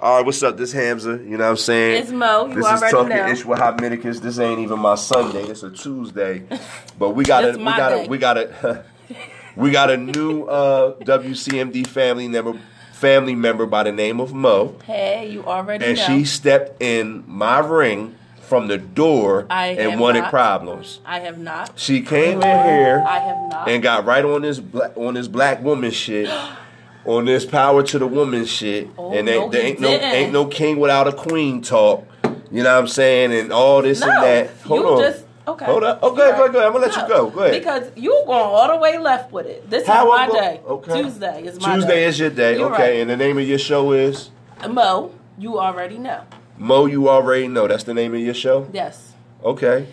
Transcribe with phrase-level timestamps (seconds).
[0.00, 0.56] All right, what's up?
[0.56, 1.12] This Hamza.
[1.12, 2.02] You know what I'm saying?
[2.02, 2.46] It's Mo.
[2.46, 3.28] You this already is talking know.
[3.28, 3.78] ish with Hot.
[3.78, 5.42] This ain't even my Sunday.
[5.44, 6.44] It's a Tuesday.
[6.98, 8.84] But we got a we got a we got a
[9.56, 12.60] we got a new uh, WCMD family member
[12.92, 15.90] family member by the name of Mo, Hey, you already know.
[15.90, 16.06] and know.
[16.06, 20.30] she stepped in my ring from the door I and wanted not.
[20.30, 21.00] problems.
[21.04, 21.78] I have not.
[21.78, 23.68] She came in here I have not.
[23.68, 26.28] and got right on this black on this black woman shit,
[27.04, 30.32] on this power to the woman shit, Oh, and they, no, he ain't no ain't
[30.32, 32.06] no king without a queen talk.
[32.50, 33.32] You know what I'm saying?
[33.32, 34.50] And all this no, and that.
[34.62, 35.00] Hold you on.
[35.00, 35.64] just okay.
[35.64, 36.00] Hold up.
[36.02, 36.66] Oh, okay, go ahead, go ahead.
[36.66, 37.30] I'm gonna let you go.
[37.30, 37.58] Go ahead.
[37.58, 39.68] Because you going all the way left with it.
[39.70, 40.60] This How is my go- day.
[40.66, 41.02] okay.
[41.02, 41.74] Tuesday is my day.
[41.76, 42.04] Tuesday day.
[42.04, 42.58] is your day.
[42.58, 43.00] You're okay, right.
[43.00, 44.30] and the name of your show is
[44.68, 45.12] Mo.
[45.38, 46.22] You already know.
[46.58, 46.86] Mo.
[46.86, 48.68] You already know that's the name of your show.
[48.72, 49.14] Yes.
[49.42, 49.86] Okay.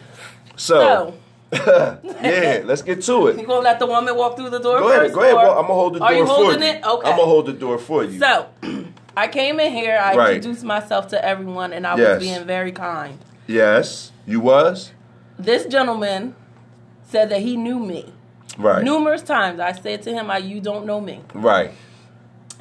[0.58, 1.14] So, So
[1.52, 3.40] yeah, let's get to it.
[3.40, 5.16] you gonna let the woman walk through the door Go ahead, first?
[5.16, 5.36] go ahead.
[5.36, 6.20] Well, I'm gonna hold the door for you.
[6.20, 6.68] Are you holding you.
[6.68, 6.84] it?
[6.86, 7.10] Okay.
[7.10, 8.20] I'm gonna hold the door for you.
[8.20, 8.48] So,
[9.18, 9.98] I came in here.
[10.02, 10.36] I Right.
[10.36, 12.20] introduced myself to everyone, and I Yes.
[12.20, 13.18] was being very kind.
[13.48, 14.92] yes, you was
[15.40, 16.36] This gentleman
[17.04, 18.14] said that he knew me
[18.58, 18.84] right.
[18.84, 19.60] numerous times.
[19.60, 21.72] I said to him, "I you don't know me." Right.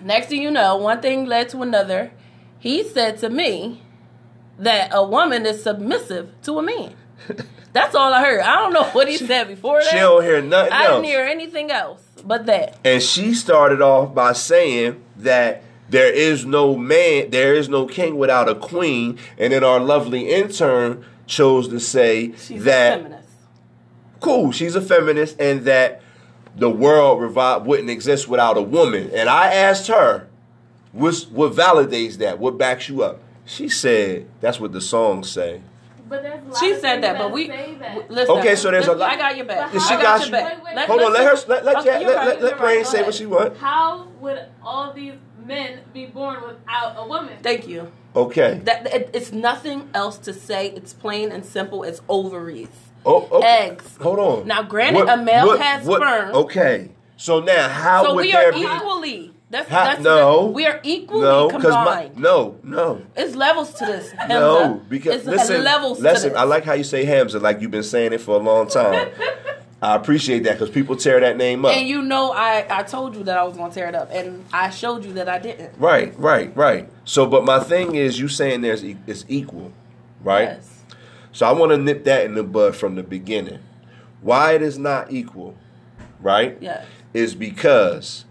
[0.02, 2.12] Next thing you know, one thing led to another.
[2.58, 3.82] He said to me
[4.58, 6.94] that a woman is submissive to a man.
[7.82, 8.40] That's all I heard.
[8.40, 9.90] I don't know what he said before that.
[9.90, 10.94] She don't hear nothing I else.
[10.96, 12.76] didn't hear anything else but that.
[12.84, 18.18] And she started off by saying that there is no man, there is no king
[18.18, 19.18] without a queen.
[19.38, 23.28] And then our lovely intern chose to say She's a that feminist.
[24.20, 26.02] cool, she's a feminist, and that
[26.56, 29.10] the world revi- wouldn't exist without a woman.
[29.14, 30.26] And I asked her,
[30.92, 32.38] what's, what validates that?
[32.38, 33.20] What backs you up?
[33.44, 35.62] She said, that's what the songs say.
[36.08, 38.10] But there's She said that, but we that.
[38.10, 38.36] listen.
[38.38, 39.72] Okay, so there's a lot- I got your back.
[39.72, 40.32] Yeah, she I got your you.
[40.32, 40.54] back.
[40.56, 42.60] Wait, wait, Let- Hold on, let her let let, Okay, Jack, let, right, let, let
[42.60, 43.56] right, say go what she want.
[43.58, 47.34] How would all these men be born without a woman?
[47.42, 47.92] Thank you.
[48.16, 48.60] Okay.
[48.64, 50.68] That it, it's nothing else to say.
[50.70, 51.82] It's plain and simple.
[51.84, 52.68] It's ovaries.
[53.04, 53.68] Oh, okay.
[53.70, 53.96] Eggs.
[54.00, 54.46] Hold on.
[54.46, 56.34] Now, granted, a male has sperm.
[56.34, 56.90] Okay.
[57.16, 59.32] So now, how so would we there are be?
[59.50, 60.46] That's, How- that's no.
[60.48, 62.16] we are equally no, because combined.
[62.16, 64.10] my no, no, It's levels to this.
[64.10, 64.28] Hamza.
[64.28, 64.82] no.
[64.90, 66.30] Because it's listen, levels listen.
[66.30, 66.38] to this.
[66.38, 69.08] I like how you say Hamza, like you've been saying it for a long time.
[69.80, 71.72] I appreciate that because people tear that name up.
[71.72, 74.44] And you know, I I told you that I was gonna tear it up, and
[74.52, 75.78] I showed you that I didn't.
[75.78, 76.88] right, right, right.
[77.04, 79.72] So, but my thing is, you saying there's e- it's equal,
[80.22, 80.48] right?
[80.48, 80.82] Yes.
[81.32, 83.60] So I want to nip that in the bud from the beginning.
[84.20, 85.54] Why it is not equal,
[86.20, 86.58] right?
[86.60, 86.84] Yes.
[87.14, 88.24] Is because.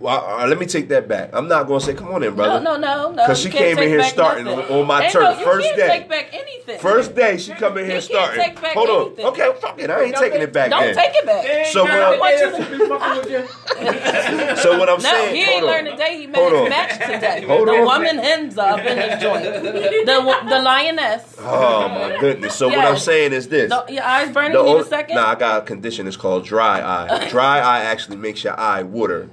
[0.00, 1.30] Well, uh, let me take that back.
[1.32, 3.26] I'm not going to say, "Come on in, brother." No, no, no, no.
[3.26, 4.60] 'Cause you she came in here starting nothing.
[4.72, 5.88] on- on my Ain't turf, no, first can't day.
[5.88, 6.78] take back anything.
[6.78, 8.40] First day she come in You here starting.
[8.44, 9.24] take back Hold anything.
[9.26, 9.32] on.
[9.32, 9.90] Okay, fuck it.
[9.90, 10.70] I ain't taking it back.
[10.70, 10.94] Don't then.
[10.94, 11.66] take it back.
[11.72, 12.20] So I what?
[12.20, 12.46] want you
[12.98, 15.34] I'm, to- so what I'm No, saying?
[15.34, 16.16] he ain't hold learned today.
[16.18, 16.62] He Hold made on.
[16.62, 17.44] his match today.
[17.46, 17.84] Hold the on.
[17.84, 19.42] woman ends up in his joint.
[19.42, 21.36] The the lioness.
[21.40, 22.54] Oh my goodness.
[22.54, 23.70] So what I'm saying is this.
[23.70, 24.52] The, your eyes burning.
[24.52, 25.16] The Need a second.
[25.16, 26.06] Nah, I got a condition.
[26.06, 27.28] It's called dry eye.
[27.30, 29.28] dry eye actually makes your eye water.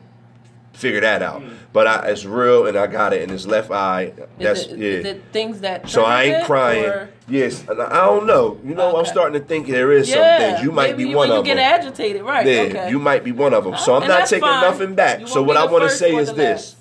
[0.75, 1.41] Figure that out.
[1.71, 4.13] But I, it's real, and I got it in his left eye.
[4.37, 4.85] That's is it, yeah.
[4.87, 5.89] is it things that?
[5.89, 6.85] so I ain't it, crying.
[6.85, 8.59] or- Yes, I I don't know.
[8.63, 10.61] You know, I'm starting to think there is some things.
[10.61, 12.45] You might maybe be one when of you get agitated, right?
[12.45, 12.89] Yeah, okay.
[12.89, 13.77] you might be one of them.
[13.77, 14.61] So I'm And not taking fine.
[14.61, 15.27] nothing back.
[15.27, 16.77] So what I want to say is the this: last.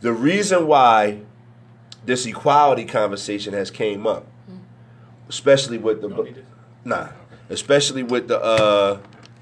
[0.00, 1.20] the reason why
[2.04, 4.26] this equality conversation has came up,
[5.28, 6.34] especially with the
[6.84, 7.08] nah,
[7.48, 8.98] especially with the uh,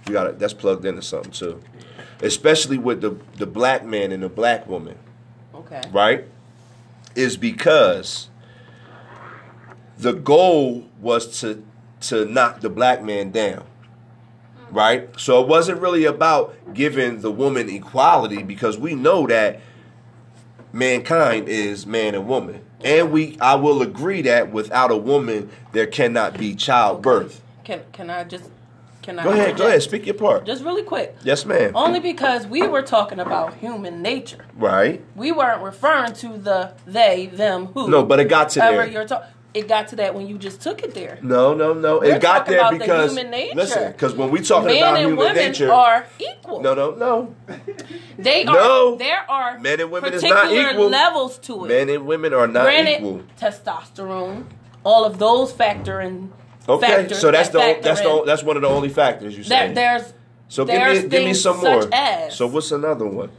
[0.07, 0.39] we got it.
[0.39, 1.61] That's plugged into something too.
[2.23, 4.97] Especially with the the black man and the black woman,
[5.55, 5.83] Okay.
[5.93, 6.25] right?
[7.15, 8.29] Is because
[9.99, 11.65] the goal was to
[12.03, 13.65] to knock the black man down.
[14.69, 14.75] Hmm.
[14.75, 15.09] Right?
[15.21, 19.61] So it wasn't really about giving the woman equality because we know that
[20.73, 22.65] mankind is man and woman.
[22.85, 27.41] And we I will agree that without a woman there cannot be childbirth.
[27.65, 28.51] Can can I just
[29.03, 30.47] can I Go ahead, go ahead, speak your part.
[30.47, 31.17] Just really quick.
[31.25, 31.73] Yes, ma'am.
[31.75, 34.47] Only because we were talking about human nature.
[34.57, 35.03] Right.
[35.17, 37.89] We weren't referring to the they, them, who.
[37.91, 38.87] No, but it got to there.
[38.89, 39.29] you're talking.
[39.55, 41.19] It got to that when you just took it there.
[41.21, 41.99] No, no, no.
[41.99, 43.55] We're it got there about the because human nature.
[43.55, 46.63] listen, because when we talking Men about and human women nature, are equal.
[46.63, 47.35] no, no, no.
[48.19, 48.55] They are.
[48.55, 48.97] No.
[48.97, 50.89] There are Men and women is not equal.
[50.89, 51.69] levels to it.
[51.69, 53.23] Men and women are not Granted, equal.
[53.39, 54.47] testosterone,
[54.85, 56.33] all of those factor in.
[56.69, 58.07] Okay, factors so that's that the that's in.
[58.07, 59.75] the that's one of the only factors you There, say.
[59.75, 60.13] there's
[60.49, 61.89] So give there's me give me some more.
[61.93, 63.31] as- So what's another one?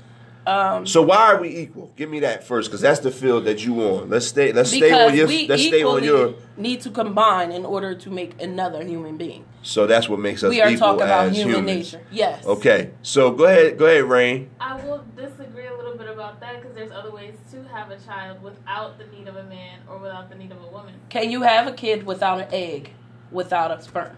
[0.46, 1.92] um, So why are we equal?
[1.96, 4.10] Give me that first, because that's the field that you on.
[4.10, 4.52] Let's stay.
[4.52, 5.28] Let's stay on your.
[5.28, 6.34] we Let's stay on your.
[6.58, 9.46] need to combine in order to make another human being.
[9.62, 11.94] So that's what makes us we are equal talking about as human humans.
[11.94, 12.06] nature.
[12.12, 12.46] Yes.
[12.46, 14.50] Okay, so go ahead, go ahead, Rain.
[14.60, 17.98] I will disagree a little bit about that because there's other ways to have a
[18.00, 20.96] child without the need of a man or without the need of a woman.
[21.10, 22.92] Can you have a kid without an egg,
[23.34, 24.16] without a sperm?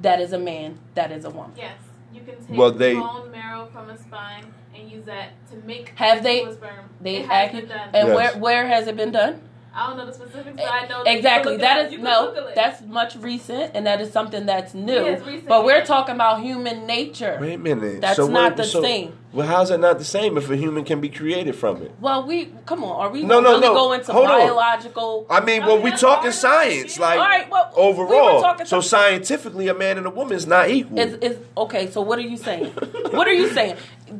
[0.00, 0.78] That is a man.
[0.94, 1.52] That is a woman.
[1.56, 1.74] Yes,
[2.12, 5.92] you can take Well, they- bone marrow from a spine and use that to make
[5.96, 6.88] Have they- a sperm.
[7.00, 7.88] They it has acted, been done.
[7.94, 8.16] and Yes.
[8.16, 9.42] where where has it been done?
[9.74, 11.52] I don't know the specifics, but I know that you Exactly.
[11.52, 11.90] can look it That up.
[11.92, 12.52] You can no.
[12.54, 14.92] That's much recent, and that is something that's new.
[14.94, 15.84] Yeah, it's recent, but we're yeah.
[15.84, 17.38] talking about human nature.
[17.40, 18.00] Wait a minute.
[18.00, 19.17] That's so not the so- same.
[19.32, 21.92] Well, how's that not the same if a human can be created from it?
[22.00, 22.98] Well, we come on.
[22.98, 23.74] Are we No, no, no.
[23.74, 24.38] go into Hold on.
[24.40, 25.26] biological?
[25.28, 27.00] I mean, I well, mean, we talking science, it.
[27.00, 28.40] like All right, well, overall.
[28.40, 30.98] talking so scientifically, a man and a woman is not equal.
[30.98, 31.90] Is is okay?
[31.90, 32.66] So what are you saying?
[33.10, 33.76] what are you saying?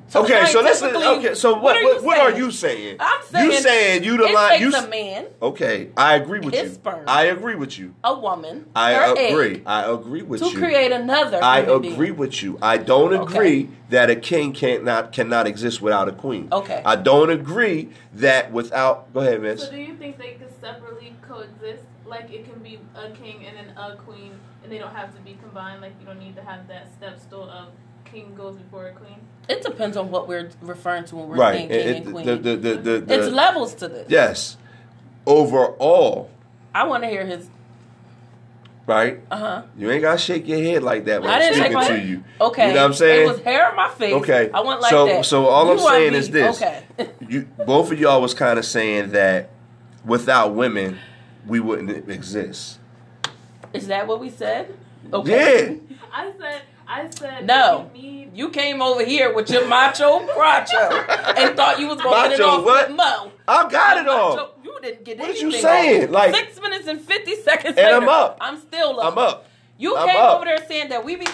[0.09, 0.79] So okay, so let's.
[0.81, 1.77] scientifically, Okay, so what?
[1.77, 2.37] are What, you what are saying?
[2.45, 2.97] you saying?
[3.01, 4.61] I'm saying you saying you the it line.
[4.61, 5.91] You a s- man, okay?
[5.97, 6.75] I agree with His you.
[6.75, 7.05] sperm.
[7.07, 7.95] I agree with you.
[8.05, 9.55] a woman, I her agree.
[9.57, 10.53] egg, I agree with to you.
[10.53, 11.43] To create another.
[11.43, 12.17] I human agree being.
[12.17, 12.59] with you.
[12.63, 13.35] I don't Okay.
[13.37, 16.49] agree that a king can't not cannot exist without a queen.
[16.53, 16.83] Okay.
[16.85, 19.13] I don't agree that without.
[19.15, 19.65] Go ahead, Miss.
[19.65, 21.85] So do you think they could separately coexist?
[22.05, 24.33] Like it can be a king and then a queen,
[24.63, 25.81] and they don't have to be combined.
[25.83, 27.69] Like you don't need to have that step stool of
[28.07, 29.21] king goes before a queen.
[29.49, 31.57] It depends on what we're referring to when we're right.
[31.57, 32.27] saying king It- and queen.
[32.27, 34.07] the, the, the, the, the- it's levels to this.
[34.11, 34.57] yes.
[35.27, 36.31] Overall,
[36.75, 37.49] I want to hear his.
[38.87, 39.21] right?
[39.31, 39.63] Uh huh.
[39.77, 41.89] You ain't gotta shake your head like that when I I'm didn't shake speaking my
[41.89, 42.09] to head.
[42.09, 42.25] you.
[42.41, 42.69] Okay.
[42.69, 43.29] You know what I'm saying?
[43.29, 44.15] It was hair on my face.
[44.15, 44.51] Okay.
[44.53, 45.25] I went like so, that.
[45.27, 46.83] So all You I'm saying me- is this: Okay.
[47.29, 49.51] you both of y'all was kind of saying that
[50.05, 50.99] without women,
[51.47, 52.79] we wouldn't exist.
[53.75, 54.75] Is that what we said?
[55.13, 55.79] Okay.
[55.91, 55.97] Yeah.
[56.13, 57.91] I said, I said, No.
[57.95, 62.29] You need You came over here with your macho bracho and thought you was gonna
[62.31, 62.89] get it Macho off what?
[62.89, 63.33] with Mo.
[63.47, 64.55] I got it Macho- all.
[64.65, 66.05] You didn't get What is anything you saying?
[66.05, 66.11] off.
[66.11, 68.39] Like- six minutes and fifty seconds And later, I'm up.
[68.41, 69.13] I'm still up.
[69.13, 69.47] I'm up.
[69.77, 70.37] You I'm came up.
[70.37, 71.27] over there saying that we be.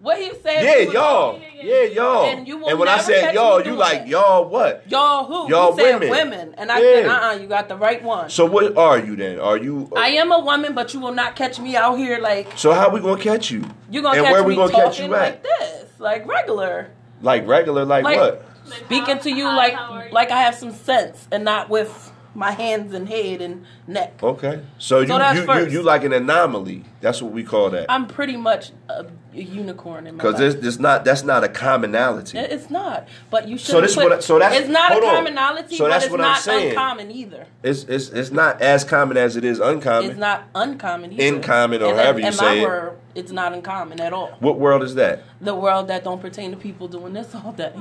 [0.00, 0.62] What he said?
[0.62, 1.40] Yeah, we y'all.
[1.40, 1.84] yeah, Yeah, yeah.
[1.94, 2.24] y'all.
[2.26, 4.08] And you will when I said catch y'all, you like that.
[4.08, 4.84] y'all what?
[4.88, 5.50] Y'all who?
[5.50, 6.10] Y'all you said women.
[6.10, 7.12] women, and I said, Yeah.
[7.16, 8.30] uh, uh you got the right one.
[8.30, 9.40] So what are you then?
[9.40, 9.90] Are you?
[9.96, 12.90] I am a woman, but you will not catch me out here like so how
[12.90, 13.64] we gonna catch you?
[13.90, 16.90] you're gonna And catch where me we gonna talking catch you like this, like regular.
[17.20, 17.84] Like regular?
[17.84, 18.44] Like, Like- what?
[18.84, 20.12] speaking to you like how are you?
[20.12, 24.22] like I have some sense and not with my hands and head and neck.
[24.22, 24.62] Okay.
[24.78, 25.72] So you that's you, you first.
[25.72, 26.84] you like an anomaly?
[27.00, 27.86] That's what we call that.
[27.88, 31.48] I'm pretty much a, a unicorn in my Because there's, there's not that's not a
[31.48, 32.38] commonality.
[32.38, 33.66] It's not, but you should.
[33.66, 36.20] So this put, what so that's- it's not a commonality, So but that's it's what
[36.20, 36.68] I'm not saying.
[36.70, 37.46] uncommon either.
[37.64, 40.10] It's it's it's not as common as it is uncommon.
[40.10, 41.34] It's not uncommon either.
[41.36, 42.98] Uncommon or And however in, you in say my it.
[43.16, 44.28] it's not uncommon at all.
[44.38, 45.24] What world is that?
[45.40, 47.72] The world that don't pertain to people doing this all day.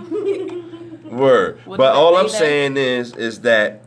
[1.06, 1.60] Word.
[1.66, 3.84] What but all I'm saying is is that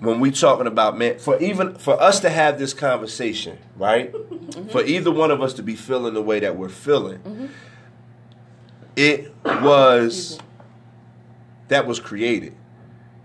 [0.00, 4.12] when we talking about man for even for us to have this conversation, right?
[4.12, 4.68] Mm-hmm.
[4.68, 7.50] For either one of us to be feeling the way that we're feeling,
[8.96, 10.38] it was
[11.68, 12.54] that was created.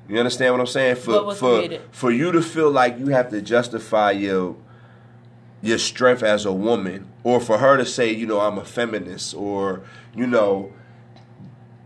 [0.07, 0.97] You understand what I'm saying?
[0.97, 1.81] For for created?
[1.91, 4.57] for you to feel like you have to justify your
[5.61, 9.33] your strength as a woman, or for her to say, you know, I'm a feminist,
[9.33, 9.81] or
[10.13, 10.73] you know,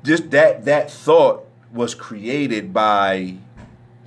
[0.03, 3.35] just that that thought was created by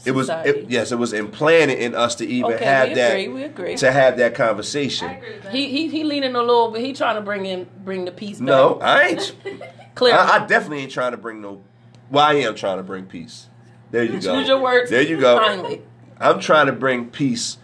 [0.05, 3.11] it was it, yes it was implanted in us to even Okay, have we that
[3.13, 3.77] agree, we agree.
[3.77, 5.09] to have that conversation.
[5.09, 5.55] I agree with that.
[5.55, 6.83] He he he leaning a little bit.
[6.85, 8.47] He trying to bring in bring the peace back.
[8.47, 9.35] No, I ain't.
[9.95, 10.19] clearly.
[10.19, 11.63] I, I definitely ain't trying to bring no.
[12.11, 13.49] Well, I am trying to bring peace.
[13.91, 14.39] There you go.
[14.39, 14.91] Use your words.
[14.91, 15.39] There you go.
[15.39, 15.83] Finally.
[16.19, 17.59] I'm trying to bring peace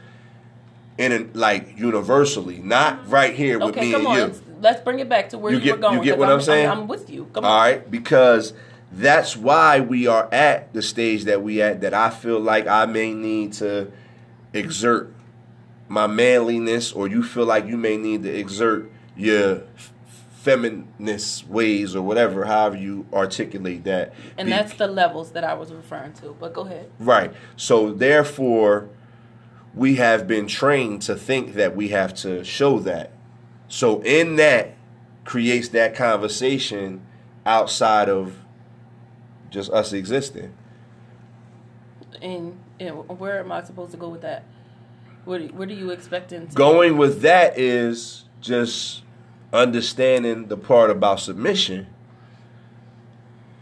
[0.98, 4.16] in a, like universally, not right here with Okay, me come and on.
[4.16, 4.22] you.
[4.24, 5.98] Let's, let's bring it back to where You you, get- were going.
[5.98, 6.68] you get 'cause what I'm saying?
[6.68, 7.26] I'm, with you.
[7.32, 7.60] Come All on.
[7.60, 8.52] right, because
[8.90, 11.80] that's why we are at the stage that we at.
[11.82, 13.92] That I feel like I may need to
[14.52, 15.12] exert
[15.88, 19.62] my manliness, or you feel like you may need to exert your
[20.32, 24.14] feminist ways, or whatever, however you articulate that.
[24.38, 26.36] And that's the levels that I was referring to.
[26.38, 26.90] But go ahead.
[26.98, 27.32] Right.
[27.56, 28.88] So therefore,
[29.74, 33.12] we have been trained to think that we have to show that.
[33.68, 34.74] So in that
[35.24, 37.02] creates that conversation
[37.44, 38.34] outside of
[39.50, 40.52] just us existing.
[42.20, 44.44] And, and where am I supposed to go with that?
[45.24, 46.46] What, what are you expecting?
[46.48, 49.02] To Going with that is just
[49.52, 51.86] understanding the part about submission.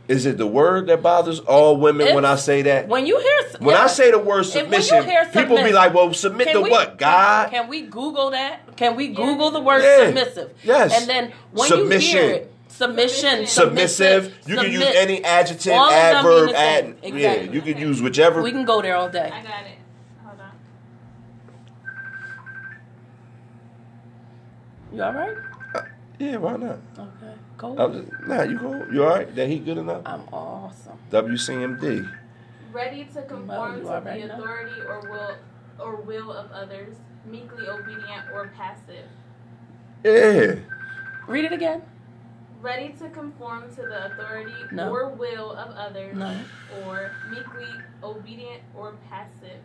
[0.09, 2.87] Is it the word that bothers all women when I say that?
[2.87, 6.53] When you hear When I say the word If submission, people be like, "Well, submit
[6.53, 6.97] to we- what?
[6.97, 8.77] God?" Can we Google that?
[8.77, 9.17] Can we Yeah.
[9.17, 10.07] Google the word Yeah.
[10.07, 10.55] submissive?
[10.63, 10.97] Yes.
[11.01, 12.17] And then when Submission.
[12.17, 14.35] you hear it, submission, submissive.
[14.47, 16.85] You can use any adjective, All of them mean adverb, ad.
[16.85, 17.17] same.
[17.17, 17.55] Yeah, Exactly.
[17.55, 18.43] you can use whichever.
[18.43, 19.31] We can go there all day.
[19.33, 19.79] I got it.
[20.25, 20.51] Hold on.
[24.93, 25.37] You all right?
[25.75, 25.81] Uh,
[26.19, 26.79] yeah, why not?
[26.99, 27.35] Okay.
[27.59, 27.77] Go.
[27.79, 28.87] I'm just, nah, you go.
[28.93, 29.35] You all right?
[29.35, 30.03] That he good enough?
[30.05, 30.99] I'm awesome.
[31.11, 32.11] WCMD.
[32.73, 34.35] Ready to conform you to already the know.
[34.35, 35.37] authority or will
[35.79, 36.95] or will of others,
[37.27, 39.07] meekly obedient or passive.
[40.05, 40.57] Yeah.
[41.27, 41.83] Read it again.
[42.63, 44.91] Ready to conform to the authority No.
[44.91, 46.35] or will of others, No.
[46.85, 47.69] or meekly
[48.03, 49.61] obedient or passive.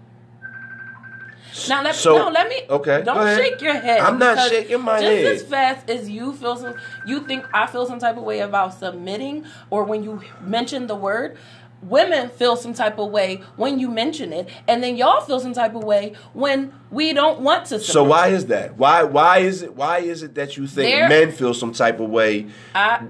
[1.67, 2.61] Now let So- no, let me.
[2.69, 3.99] okay, Don't shake your head.
[4.01, 5.21] I'm not shaking my just head.
[5.23, 6.75] Just as fast as you feel some.
[7.05, 10.95] You think I feel some type of way about submitting, or when you mention the
[10.95, 11.37] word.
[11.81, 15.53] Women feel some type of way when you mention it, and then y'all feel some
[15.53, 17.79] type of way when we don't want to.
[17.79, 18.77] So why is that?
[18.77, 21.99] Why why is it why is it that you think There- men feel some type
[21.99, 23.01] of way I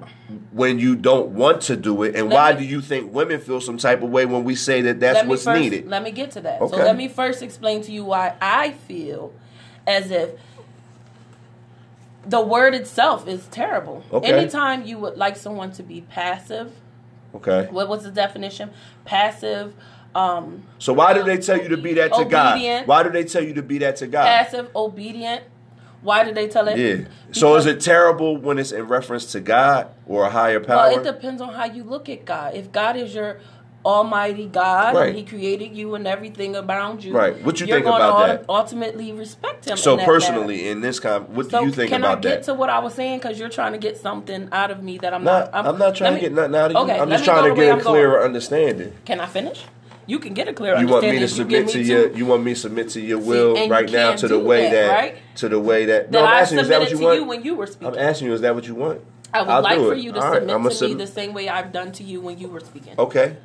[0.52, 3.60] when you don't want to do it, and why me- do you think women feel
[3.60, 5.88] some type of way when we say that that's what's first, needed?
[5.90, 6.62] Let me get to that.
[6.62, 6.78] Okay.
[6.78, 9.34] So let me first explain to you why I feel
[9.86, 10.30] as if
[12.26, 14.04] the word itself is terrible.
[14.14, 14.32] Okay.
[14.32, 16.72] Anytime you would like someone to be passive,
[17.36, 17.68] Okay.
[17.72, 18.72] what was the definition?
[19.06, 19.74] Passive,
[20.14, 22.88] um, So why do they tell you to be that to God?
[22.88, 24.26] Why do they tell you to be that to God?
[24.26, 25.44] passive, obedient.
[26.02, 26.78] Why did they tell it?
[26.78, 27.06] Yeah.
[27.32, 30.90] So is it terrible when it's in reference to God or a higher power?
[30.90, 32.56] Well, it depends on how you look at God.
[32.56, 33.40] If God is your
[33.86, 35.10] Almighty God Right.
[35.10, 37.44] and He created you and everything around you, Right.
[37.44, 38.46] What you you're think about that?
[38.48, 39.78] Ultimately, respect Him.
[39.78, 42.30] so in personally, in this con, what So do you think can about I get
[42.38, 42.44] that?
[42.46, 43.20] to what I was saying?
[43.20, 45.66] Because you're trying to get something out of me that I'm Not, not.
[45.66, 46.78] I'm, not trying to me- get nothing out of you.
[46.80, 47.86] Okay, I'm just trying to get a I'm going.
[47.96, 48.94] clearer understanding.
[49.06, 49.66] Can I finish?
[50.08, 51.14] You can get a clear You want understanding.
[51.14, 52.12] me to you submit give to your?
[52.18, 54.72] You want me to submit to your will you right now to the way that,
[54.72, 55.16] that, right?
[55.36, 56.12] to the way that.
[56.12, 56.62] that No, I'm asking you.
[56.64, 57.20] Is that what you to want?
[57.20, 57.88] you when you were speaking.
[57.88, 58.34] I'm asking you.
[58.34, 59.02] Is that what you want?
[59.34, 61.48] I would I'll like for you to right, submit to sub- me the same way
[61.48, 62.94] I've done to you when you were speaking.
[63.00, 63.38] Okay.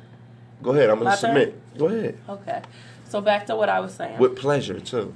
[0.61, 0.89] Go ahead.
[0.89, 1.17] I'm gonna turn?
[1.19, 1.77] submit.
[1.77, 2.17] Go ahead.
[2.27, 2.61] Okay.
[3.09, 4.17] So back to what I was saying.
[4.19, 5.13] With pleasure too.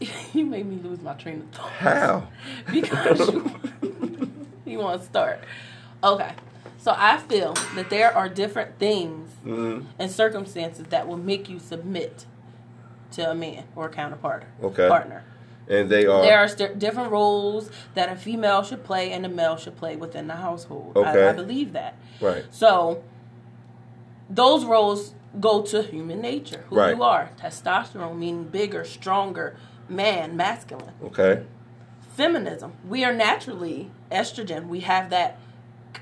[0.32, 1.70] you made me lose my train of thought.
[1.70, 2.28] How?
[2.72, 3.50] because you,
[4.64, 5.40] you want to start.
[6.02, 6.32] Okay.
[6.78, 9.86] So I feel that there are different things Mhm.
[9.98, 12.26] and circumstances that will make you submit
[13.12, 14.88] to a man or a counterpart Okay.
[14.88, 15.24] partner.
[15.66, 16.20] And they are.
[16.20, 19.96] There are st- different roles that a female should play and a male should play
[19.96, 20.92] within the household.
[20.96, 21.28] I, Okay.
[21.28, 21.94] I believe that.
[22.20, 22.44] Right.
[22.50, 23.02] So
[24.30, 26.96] those roles go to human nature, who Right.
[26.96, 27.30] you are.
[27.40, 29.56] Testosterone meaning bigger, stronger,
[29.88, 30.94] man, masculine.
[31.04, 31.42] Okay.
[32.16, 32.74] Feminism.
[32.88, 34.68] We are naturally estrogen.
[34.68, 35.38] We have that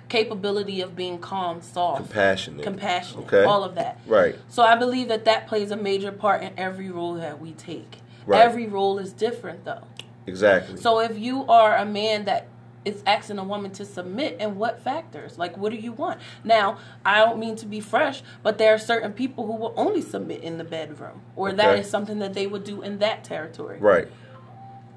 [0.08, 2.62] capability of being calm, soft, Compassionate.
[2.62, 3.44] compassionate, Okay.
[3.44, 3.98] all of that.
[4.06, 4.36] Right.
[4.48, 8.00] So I believe that that plays a major part in every role that we take.
[8.26, 8.42] Right.
[8.42, 9.84] Every role is different though.
[10.26, 10.76] Exactly.
[10.76, 12.46] So if you are a man that
[12.84, 15.38] is asking a woman to submit, and what factors?
[15.38, 16.20] Like, what do you want?
[16.42, 20.02] Now, I don't mean to be fresh, but there are certain people who will only
[20.02, 21.80] submit in the bedroom, or that Okay.
[21.80, 23.78] is something that they would do in that territory.
[23.80, 24.08] right.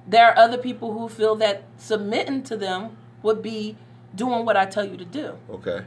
[0.07, 3.75] There are other people who feel that submitting to them would be
[4.13, 5.33] doing what I tell you to do.
[5.49, 5.85] Okay.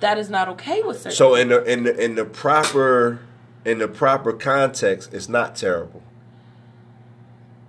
[0.00, 1.12] That is not okay with certain.
[1.16, 3.20] So in the in the in the proper
[3.64, 6.02] in the proper context, it's not terrible.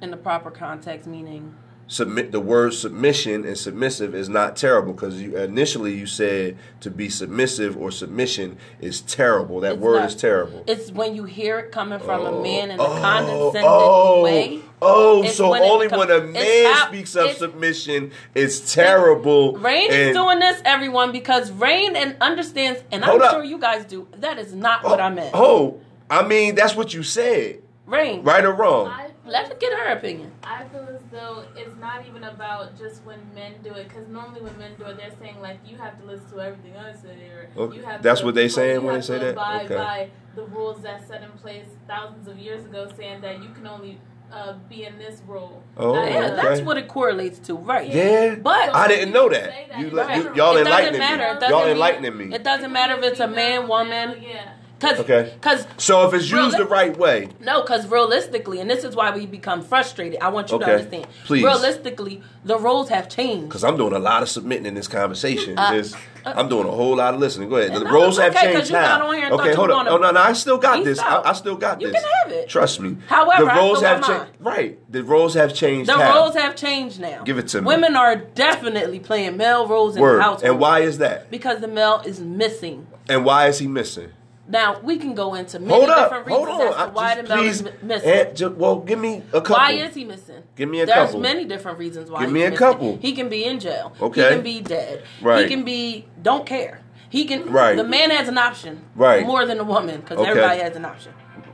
[0.02, 1.56] in the proper context, meaning
[1.94, 6.90] Submit the word submission and submissive is not terrible because you initially you said to
[6.90, 9.60] be submissive or submission is terrible.
[9.60, 10.08] That It's word not.
[10.10, 10.64] is terrible.
[10.66, 14.62] it's when you hear it coming from a man in a Oh, condescending oh, way.
[14.82, 19.54] Oh, so when only become- when a man out- speaks of it's- submission is terrible.
[19.58, 23.34] Rain is doing this, everyone, because Rain and understands, and I'm up.
[23.36, 24.08] sure you guys do.
[24.18, 25.30] That is not oh, what I meant.
[25.36, 28.88] Oh, I mean that's what you said, Rain, right or wrong?
[28.88, 30.32] I let's get her opinion.
[30.44, 30.83] I feel as
[31.14, 34.84] though it's not even about just when men do it, because normally when men do
[34.86, 37.84] it, they're saying like you have to listen to everything I say, or Okay, you
[37.84, 38.02] have.
[38.04, 39.32] that's to, what they or saying you when have they say to that?
[39.32, 39.76] Abide Okay.
[39.76, 43.66] by the rules that set in place thousands of years ago, saying that you can
[43.68, 44.00] only
[44.32, 45.62] uh, be in this role.
[45.78, 46.36] Oh, Not Yeah, okay.
[46.42, 47.88] that's what it correlates to, right?
[47.88, 49.44] Yeah, But I didn't know that.
[49.70, 50.36] that You, in you general.
[50.36, 51.24] y'all It doesn't enlightening matter.
[51.24, 51.40] It me.
[51.40, 52.36] doesn't Y'all mean- enlightening me.
[52.36, 54.16] It doesn't matter if it's a man, woman.
[54.24, 54.54] Yeah.
[54.84, 55.34] Cause, Okay.
[55.42, 59.16] Cause So if it's used the right way, no, because realistically, and this is why
[59.16, 60.20] we become frustrated.
[60.22, 60.66] I want you Okay.
[60.66, 61.08] to understand.
[61.26, 61.44] Please.
[61.44, 63.48] Realistically, the roles have changed.
[63.50, 65.58] because I'm doing a lot of submitting in this conversation.
[65.58, 67.50] Uh, Just- uh, I'm doing a whole lot of listening.
[67.50, 67.74] Go ahead.
[67.74, 68.70] The no, roles it's have changed.
[68.70, 69.88] you got on here and Okay, hold on.
[69.88, 71.00] Oh no, no, I still got this.
[71.00, 71.22] I.
[71.22, 71.96] I still got You this.
[71.96, 72.50] You can have it.
[72.50, 72.98] Trust me.
[73.08, 74.32] However, the roles have changed.
[74.40, 74.80] Right.
[74.92, 75.90] The roles have changed.
[75.90, 76.16] The how?
[76.22, 77.24] roles have changed now.
[77.24, 77.68] Give it to me.
[77.68, 80.20] Women are definitely playing male roles in Word.
[80.20, 80.44] the household.
[80.50, 81.30] And why is that?
[81.30, 82.88] Because the male is missing.
[83.10, 84.12] And why is he missing?
[84.48, 86.10] Now we can go into many Hold up.
[86.10, 86.82] different Hold reasons on.
[86.82, 88.10] as to why the male is missing.
[88.10, 89.56] and ju- well, give me a couple.
[89.56, 90.44] Why is he missing?
[90.58, 91.22] Give me a There's couple.
[91.22, 92.20] There's many different reasons why.
[92.20, 92.58] Give he's me a missing.
[92.58, 92.98] couple.
[92.98, 93.94] He can be in jail.
[94.02, 94.22] Okay.
[94.24, 95.04] He can be dead.
[95.22, 95.44] Right.
[95.44, 96.82] He can be don't care.
[97.10, 97.50] He can.
[97.52, 97.78] Right.
[97.78, 98.82] The man has an option.
[98.96, 99.26] Right.
[99.26, 100.30] More than the woman because Okay.
[100.30, 101.14] everybody has an option.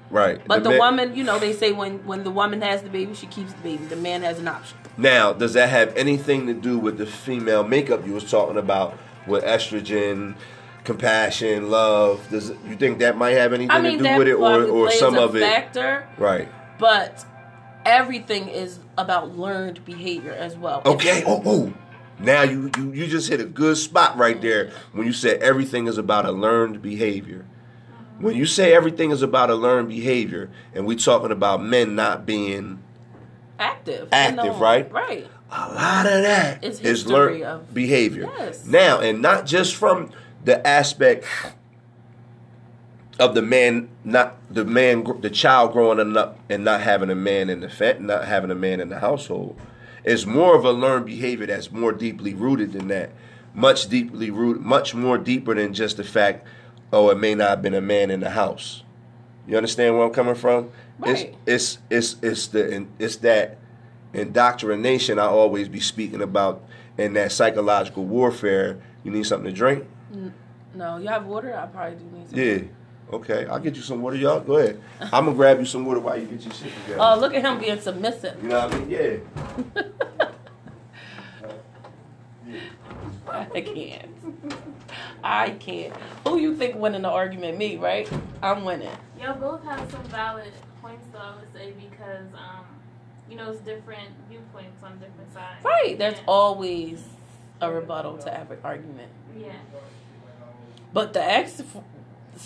[0.09, 0.41] Right.
[0.47, 3.13] But the, man- woman, you know, they say when when the woman has the baby,
[3.13, 3.85] she keeps the baby.
[3.85, 4.77] The man has an option.
[4.97, 8.97] Now, does that have anything to do with the female makeup you was talking about
[9.27, 10.35] with estrogen,
[10.93, 12.27] compassion, love?
[12.29, 14.91] Does you think that might have anything I mean, to do with it, or or
[14.91, 15.41] some a of it?
[15.41, 16.49] factor, Right.
[16.79, 17.25] but
[17.85, 20.81] everything is about learned behavior as well.
[20.85, 21.23] Okay.
[21.25, 21.73] Oh, oh.
[22.19, 25.87] Now you, you you just hit a good spot right there when you said everything
[25.87, 27.45] is about a learned behavior.
[28.19, 32.25] When you say everything is about a learned behavior, and we talking about men not
[32.25, 32.79] being
[33.57, 34.91] active, you Active, know, right?
[34.91, 35.27] Right.
[35.51, 38.29] a lot of that is learned of- behavior.
[38.37, 38.65] Yes.
[38.65, 40.11] Now, and not just from
[40.43, 41.25] the aspect
[43.19, 47.49] of the man, not the man, the child growing up and not having a man
[47.49, 49.59] in the fa- not having a man in the household.
[50.05, 53.11] is more of a learned behavior that's more deeply rooted than that.
[53.53, 56.47] Much deeply rooted, much more deeper than just the fact,
[56.93, 58.83] oh, it may not have been a man in the house.
[59.45, 60.71] You understand where I'm coming from?
[60.99, 61.35] Right.
[61.45, 63.57] It's it's it's it's the it's that
[64.13, 66.63] indoctrination I always be speaking about
[66.97, 68.81] and that psychological warfare.
[69.03, 69.85] You need something to drink?
[70.75, 71.55] No, you have water.
[71.55, 72.39] I probably do need some.
[72.39, 72.59] Yeah.
[73.11, 74.39] Okay, I'll get you some water, y'all.
[74.39, 74.79] Go ahead.
[75.01, 76.97] I'm gonna grab you some water while you get your shit together.
[76.99, 78.41] Oh, look at him being submissive.
[78.41, 78.89] you know what I mean?
[78.89, 79.17] Yeah.
[83.55, 84.11] I can't.
[85.23, 85.95] I can't.
[86.27, 87.57] Who you think winning the argument?
[87.57, 88.09] Me, right?
[88.43, 88.89] I'm winning.
[89.19, 90.51] Y'all both have some valid
[90.81, 91.19] points, though.
[91.19, 92.65] I would say because um,
[93.29, 95.63] you know, it's different viewpoints on different sides.
[95.63, 95.97] Right.
[95.97, 96.23] There's yeah.
[96.27, 97.03] always
[97.61, 99.09] a rebuttal to every argument.
[99.37, 99.53] Yeah.
[100.93, 101.61] But the ex,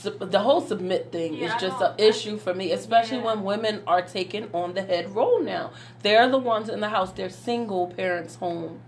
[0.04, 3.26] the whole submit thing Yeah, is just an issue for me, especially Yeah.
[3.26, 5.72] when women are taking on the head role now.
[6.02, 7.12] They're the ones in the house.
[7.12, 8.80] They're single parents home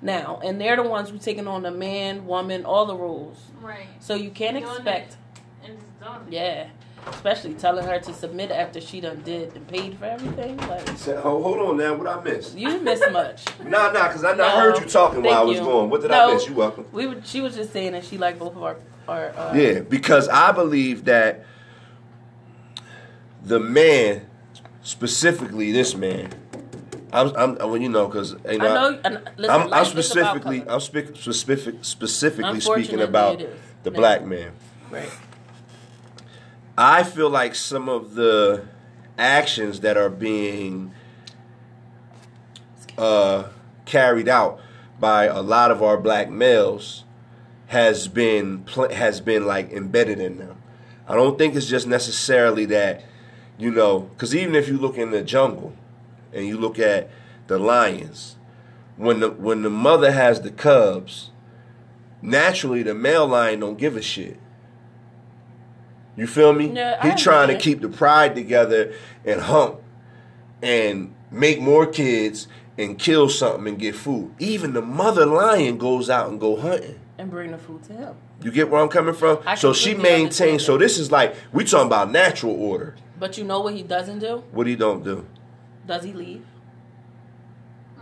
[0.00, 3.38] now, and they're the ones who taking on the man, woman, all the roles.
[3.60, 3.86] Right.
[4.00, 5.16] So you can't expect,
[5.64, 6.26] And just done.
[6.30, 6.68] yeah,
[7.06, 10.56] especially telling her to submit after she done did and paid for everything.
[10.56, 11.94] Like So, hold, hold on now.
[11.94, 12.56] What I missed?
[12.56, 13.44] you miss much.
[13.64, 15.64] Nah, nah, because I, I heard you talking while I was you.
[15.64, 15.90] going.
[15.90, 16.30] What did No.
[16.30, 16.46] I miss?
[16.48, 16.86] You welcome.
[16.92, 17.26] We would.
[17.26, 18.76] She was just saying that she liked both of our
[19.08, 19.28] our.
[19.36, 21.44] Uh, Yeah, because I believe that
[23.42, 24.26] the man,
[24.82, 26.30] specifically this man,
[27.12, 29.00] I'm, I'm well, you know, because you know, I know.
[29.04, 30.64] And listen, I'm, I'm life is about specifically.
[30.68, 33.90] I'm spe- specific, specifically speaking about the Yeah.
[33.90, 34.52] black man.
[34.90, 35.10] right.
[36.76, 38.64] I feel like some of the
[39.16, 40.92] actions that are being
[42.98, 43.44] uh,
[43.84, 44.60] carried out
[44.98, 47.04] by a lot of our black males
[47.68, 50.62] has been has been like embedded in them.
[51.06, 53.04] I don't think it's just necessarily that
[53.56, 55.74] you know, because even if you look in the jungle
[56.32, 57.08] and you look at
[57.46, 58.36] the lions,
[58.96, 61.30] when the when the mother has the cubs,
[62.20, 64.38] naturally the male lion don't give a shit.
[66.16, 66.80] You feel me?
[66.80, 68.92] I he trying to keep the pride together
[69.24, 69.80] and hump
[70.62, 72.48] and make more kids
[72.78, 74.34] and kill something and get food.
[74.38, 77.00] Even the mother lion goes out and go hunting.
[77.18, 78.14] And bring the food to him.
[78.42, 79.38] You get where I'm coming from?
[79.46, 80.64] I So she maintains.
[80.64, 82.96] So this is like we talking about natural order.
[83.18, 84.44] But you know what he doesn't do?
[84.50, 85.26] What he don't do?
[85.86, 86.44] Does he leave?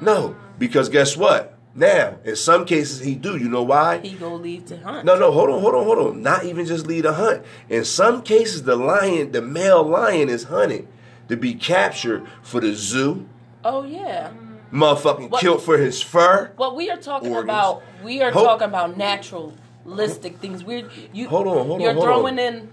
[0.01, 1.52] No, because guess what?
[1.75, 3.37] Now, in some cases he do.
[3.37, 3.99] You know why?
[3.99, 5.05] He go leave to hunt.
[5.07, 6.23] No, no, hold on, hold on, hold on.
[6.23, 7.43] Not even just leave a hunt.
[7.71, 10.87] In some cases, the lion, the male lion, is hunted
[11.29, 13.27] to be captured for the zoo.
[13.65, 14.33] Oh yeah.
[14.73, 16.51] Motherfucking What- killed for his fur.
[16.57, 17.45] What we are talking Organs.
[17.45, 20.65] about, we are Hold- talking about naturalistic things.
[20.65, 21.29] We're you.
[21.29, 22.45] Hold on, hold on, You're hold throwing on.
[22.45, 22.69] in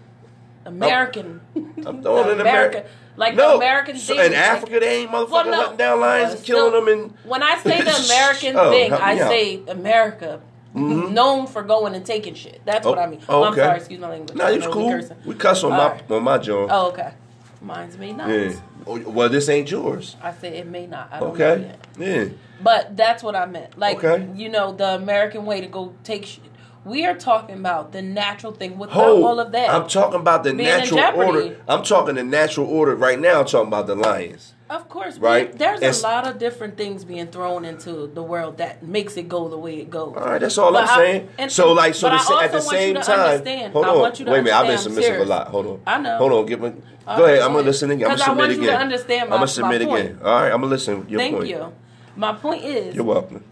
[0.65, 1.41] American.
[1.55, 2.85] I'm throwing in America, America.
[3.19, 4.27] Like no, the American so thing.
[4.27, 5.57] in Africa they ain't motherfucking Well, no.
[5.61, 6.87] hunting down lions and killing still- them.
[6.99, 9.29] And When I say the American Oh, thing, I out.
[9.29, 10.41] say America.
[10.75, 11.15] Mm-hmm.
[11.15, 12.61] Known for going and taking shit.
[12.63, 13.19] That's what oh, I mean.
[13.27, 13.61] Oh, I'm okay.
[13.61, 14.35] sorry, excuse my language.
[14.37, 14.91] Nah, I it's we cool.
[14.91, 15.17] cursing.
[15.25, 16.11] We cuss on All my right.
[16.11, 16.69] on my joint.
[16.71, 17.11] Oh, okay.
[17.59, 18.29] Mine's may not.
[18.29, 18.53] Yeah.
[18.85, 20.15] Oh, Well, this ain't yours.
[20.21, 21.09] I say it may not.
[21.11, 21.61] I don't know Okay.
[21.63, 21.87] yet.
[21.97, 22.25] Yeah.
[22.61, 23.79] But that's what I meant.
[23.79, 24.27] Like, Okay.
[24.35, 26.43] you know, the American way to go take shit.
[26.89, 29.23] We are talking about the natural thing without Hold.
[29.23, 29.69] all of that.
[29.69, 31.55] I'm talking about the natural order.
[31.67, 33.39] I'm talking the natural order right now.
[33.41, 34.55] I'm talking about the lions.
[34.71, 35.51] of course, Right.
[35.51, 39.17] we- there's It's- a lot of different things being thrown into the world that makes
[39.17, 40.13] it go the way it goes.
[40.15, 41.27] All right, that's all But I'm I- saying.
[41.39, 43.99] and- so, like, so the, at the also want you same time, hold I on.
[43.99, 45.47] want you to Wait a minute, I've been submissive a lot.
[45.47, 45.79] Hold on.
[45.87, 46.17] I know.
[46.17, 46.71] Hold on, give me.
[47.07, 47.41] All Go right, ahead.
[47.43, 48.11] I'm go gonna listen again.
[48.11, 48.67] I'm gonna submit again.
[48.67, 50.19] to understand I'm gonna submit again.
[50.23, 51.05] All right, I'm gonna listen.
[51.09, 51.49] Your Thank point.
[51.49, 51.73] you.
[52.15, 53.43] My point is, You're welcome.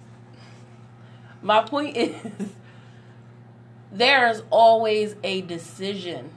[1.42, 2.16] my point is,
[3.92, 6.30] there is always a decision,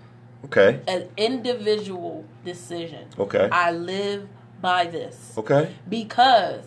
[0.47, 0.81] Okay.
[0.89, 3.07] an individual decision.
[3.19, 3.49] Okay.
[3.51, 4.29] I live
[4.61, 5.35] by this.
[5.39, 5.75] Okay.
[5.89, 6.65] because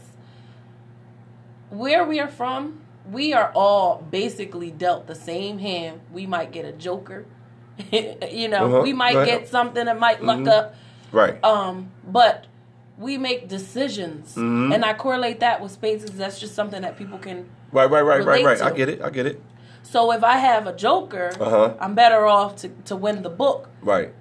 [1.69, 2.79] where we are from,
[3.11, 6.01] we are all basically dealt the same hand.
[6.11, 7.25] We might get a joker
[7.91, 8.81] you know, Uh-huh.
[8.83, 9.25] we might Right.
[9.27, 10.47] get something that might luck Mhm.
[10.47, 10.75] up.
[11.11, 11.43] Right.
[11.43, 12.45] Um, but
[12.99, 14.75] we make decisions, Mhm.
[14.75, 16.05] and I correlate that with spades.
[16.11, 17.49] That's just something that people can.
[17.71, 17.89] right.
[17.89, 18.01] Right.
[18.03, 18.23] Right.
[18.23, 18.45] Right.
[18.45, 18.57] Right.
[18.59, 18.65] to.
[18.65, 19.01] I get it.
[19.01, 19.41] I get it.
[19.83, 21.73] So if I have a Joker, Uh-huh.
[21.79, 24.13] I'm better off to, to win the book, Right.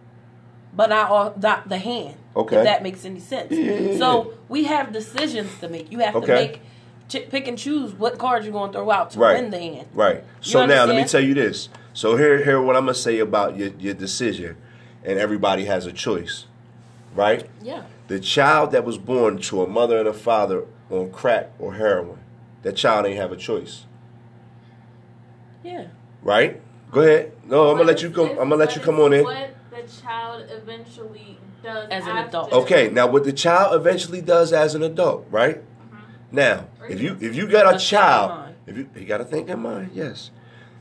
[0.75, 2.16] but I all not the hand.
[2.37, 2.57] Okay.
[2.57, 3.53] If that makes any sense.
[3.53, 3.98] Yeah, yeah, yeah.
[3.98, 5.92] So we have decisions to make.
[5.92, 6.61] You have to make
[7.09, 9.40] ch- pick and choose what cards you're going to throw out to Right.
[9.40, 9.87] win the hand.
[9.94, 10.25] Right.
[10.40, 11.68] So now let me tell you this.
[11.94, 14.57] So here, here, what I'm gonna say about your your decision,
[15.05, 16.46] and everybody has a choice,
[17.14, 17.46] right?
[17.62, 17.83] Yeah.
[18.09, 22.18] The child that was born to a mother and a father on crack or heroin,
[22.62, 23.85] that child ain't have a choice,
[25.64, 25.87] Yeah.
[26.22, 26.61] right?
[26.90, 27.33] Go ahead.
[27.46, 28.31] No, I'm gonna let you come.
[28.31, 29.25] I'm gonna let you come on in.
[29.25, 32.53] What the child eventually does As an adult.
[32.53, 32.90] Okay.
[32.90, 35.59] Now, what the child eventually does as an adult, right?
[35.59, 36.37] Mm-hmm.
[36.37, 39.18] Now, if you if you got a Let's think in child, if you you got
[39.18, 40.31] to think in mind, yes.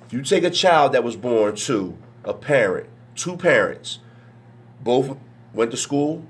[0.05, 3.99] If you take a child that was born to a parent, two parents,
[4.81, 5.17] both
[5.53, 6.25] went to school,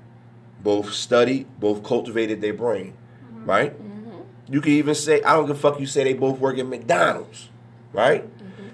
[0.62, 3.44] both studied, both cultivated their brain, mm-hmm.
[3.44, 3.72] right?
[3.72, 4.52] Mm-hmm.
[4.52, 5.80] You can even say, I don't give a fuck.
[5.80, 7.48] You say they both work at McDonald's,
[7.92, 8.24] right?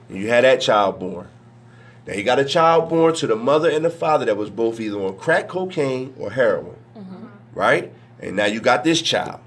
[0.08, 1.28] And you had that child born.
[2.06, 4.80] Now you got a child born to the mother and the father that was both
[4.80, 7.26] either on crack cocaine or heroin, mm-hmm.
[7.54, 7.92] right?
[8.20, 9.40] And now you got this child.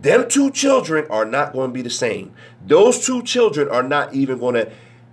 [0.00, 2.32] Them two children are not going to be the same.
[2.66, 4.70] Those two children are not even going to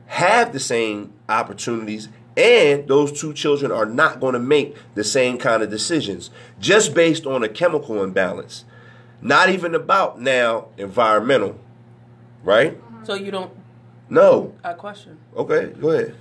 [0.08, 5.38] have the same opportunities, and those two children are not going to make the same
[5.38, 8.64] kind of decisions just based on a chemical imbalance.
[9.22, 11.60] Not even about now environmental,
[12.44, 12.80] right?
[13.04, 13.52] So you don't.
[14.10, 14.54] No.
[14.64, 15.18] A question.
[15.36, 16.16] Okay, go ahead.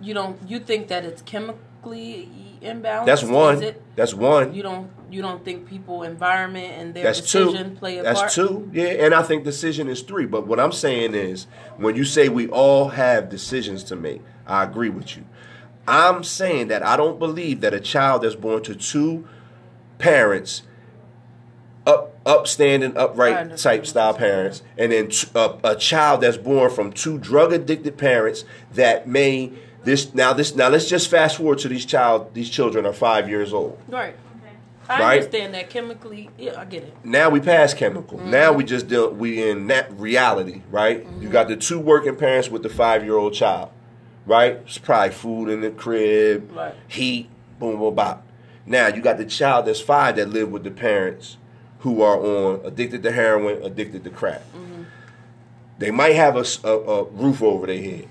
[0.00, 0.38] You don't.
[0.48, 2.28] You think that it's chemically
[2.62, 3.06] imbalanced?
[3.06, 3.74] That's one.
[3.96, 4.54] That's one.
[4.54, 4.90] You don't.
[5.10, 7.46] You don't think people, environment, and their That's two.
[7.46, 8.32] decision play a That's part?
[8.32, 8.70] two.
[8.72, 10.26] Yeah, and I think decision is three.
[10.26, 11.46] But what I'm saying is,
[11.78, 15.24] when you say we all have decisions to make, I agree with you.
[15.86, 19.26] I'm saying that I don't believe that a child that's born to two
[19.96, 20.62] parents,
[21.88, 26.92] up upstanding, upright type style parents, and then t- a, a child that's born from
[26.92, 29.50] two drug addicted parents that may
[29.84, 33.28] this now this now let's just fast forward to these child these children are five
[33.28, 33.80] years old.
[33.88, 34.14] Right.
[34.90, 35.16] I Right?
[35.18, 36.30] understand that chemically.
[36.38, 36.94] Yeah, I get it.
[37.04, 38.18] now we pass chemical.
[38.18, 38.30] Mm-hmm.
[38.30, 41.06] Now we just deal we in that reality, right?
[41.20, 43.70] You got the two working parents with the five year old child,
[44.26, 44.52] right?
[44.66, 46.74] It's probably food in the crib, Right.
[46.86, 48.26] heat, boom, boom, bop.
[48.66, 51.37] Now you got the child that's five that live with the parents
[51.80, 54.42] who are on addicted to heroin, addicted to crack.
[54.52, 54.82] Mm-hmm.
[55.78, 58.08] They might have a roof over their head,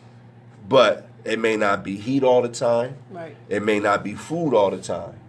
[0.68, 2.96] but it may not be heat all the time.
[3.10, 3.36] Right.
[3.50, 5.20] It may not be food all the time.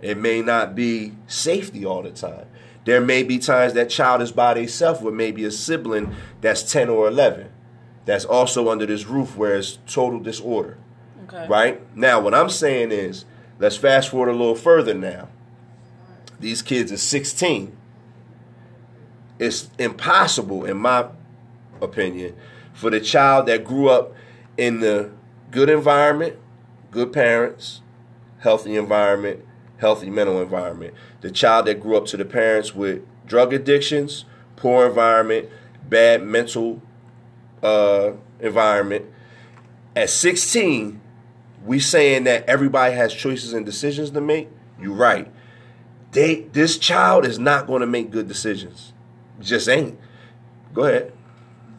[0.00, 2.46] It may not be safety all the time.
[2.84, 6.88] There may be times that child is by themselves with maybe a sibling that's 10
[6.88, 7.50] or 11
[8.06, 10.78] that's also under this roof where it's total disorder.
[11.24, 11.46] Okay.
[11.46, 11.96] Right?
[11.96, 13.24] Now, what I'm saying is,
[13.60, 15.28] let's fast forward a little further now.
[16.40, 17.76] These kids are 16.
[19.42, 21.08] It's impossible, in my
[21.80, 22.36] opinion,
[22.72, 24.14] for the child that grew up
[24.56, 25.10] in the
[25.50, 26.36] good environment,
[26.92, 27.80] good parents,
[28.38, 29.44] healthy environment,
[29.78, 30.94] healthy mental environment.
[31.22, 35.48] The child that grew up to the parents with drug addictions, poor environment,
[35.88, 36.80] bad mental
[37.64, 39.06] uh, environment.
[39.96, 41.00] At 16,
[41.66, 44.50] we saying that everybody has choices and decisions to make.
[44.80, 45.28] You're right.
[46.12, 48.91] They this child is not going to make good decisions.
[49.42, 49.98] Just ain't.
[50.74, 51.12] Go ahead.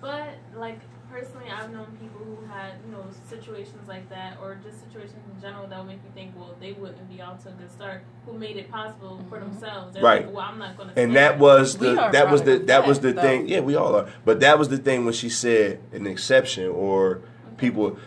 [0.02, 0.80] But like
[1.14, 5.42] personally, I've known people who had you know situations like that, or just situations in
[5.42, 8.04] general that would make me think, well, they wouldn't be off to a good start.
[8.26, 9.52] Who made it possible for mm-hmm.
[9.52, 9.94] themselves?
[9.94, 10.26] They're Right.
[10.26, 11.00] Like, well, I'm not going to.
[11.00, 13.48] And that was the that was the product of that was the that, thing.
[13.48, 14.10] Yeah, we all are.
[14.26, 17.22] But that was the thing when she said an exception or
[17.58, 17.98] people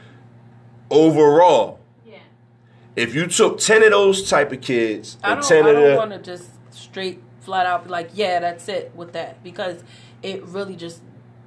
[0.90, 1.80] overall.
[2.04, 2.18] Yeah.
[2.96, 5.44] If you took ten of those type of kids I don't.
[5.44, 8.92] ten I of don't want to just straight flat out be like, yeah, that's it
[8.94, 9.82] with that because
[10.22, 11.00] it really just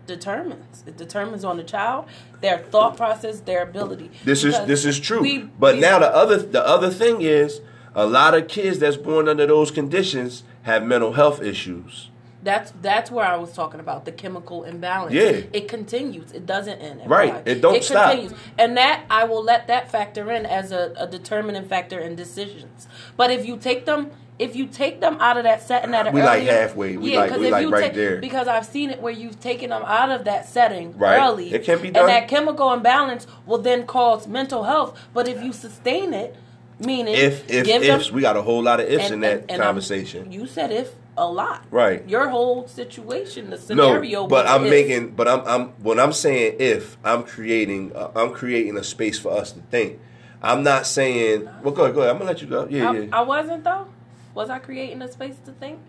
[0.08, 0.84] determines.
[0.88, 2.06] It determines on the child
[2.42, 4.10] their thought process, their ability.
[4.24, 5.22] This is this is true.
[5.22, 7.62] we- but we- now the other the other thing is
[7.94, 12.10] a lot of kids that's born under those conditions have mental health issues.
[12.42, 15.14] That's that's where I was talking about the chemical imbalance.
[15.14, 15.42] Yeah.
[15.52, 16.32] it continues.
[16.32, 17.02] It doesn't end.
[17.06, 17.34] Right.
[17.34, 17.48] five.
[17.48, 18.12] It don't it stop.
[18.12, 18.40] Continues.
[18.58, 22.88] and that I will let that factor in as a, a determining factor in decisions.
[23.18, 26.13] But if you take them, if you take them out of that setting at an
[26.13, 26.95] We like halfway.
[26.97, 28.17] We like- we if like you right take- there.
[28.17, 31.19] Because I've seen it where you've taken them out of that setting Right.
[31.21, 31.54] early.
[31.54, 32.04] It can be done.
[32.04, 34.97] and that chemical imbalance will then cause mental health.
[35.13, 36.36] But if you sustain it,
[36.80, 39.32] meaning If if give them we got a whole lot of ifs and- in that
[39.41, 40.32] and- and I'm- conversation.
[40.32, 42.02] you said if a lot, Right.
[42.08, 44.21] Your whole situation, the scenario.
[44.21, 44.69] No, but I'm if.
[44.69, 49.19] making, but I'm, I'm when I'm saying if I'm creating, uh, I'm creating a space
[49.19, 49.99] for us to think.
[50.41, 51.49] I'm not saying.
[51.62, 52.12] Well, go ahead, go ahead.
[52.13, 52.65] I'm gonna let you go.
[52.69, 53.88] Yeah, I, yeah, I wasn't though.
[54.34, 55.80] Was I creating a space to think?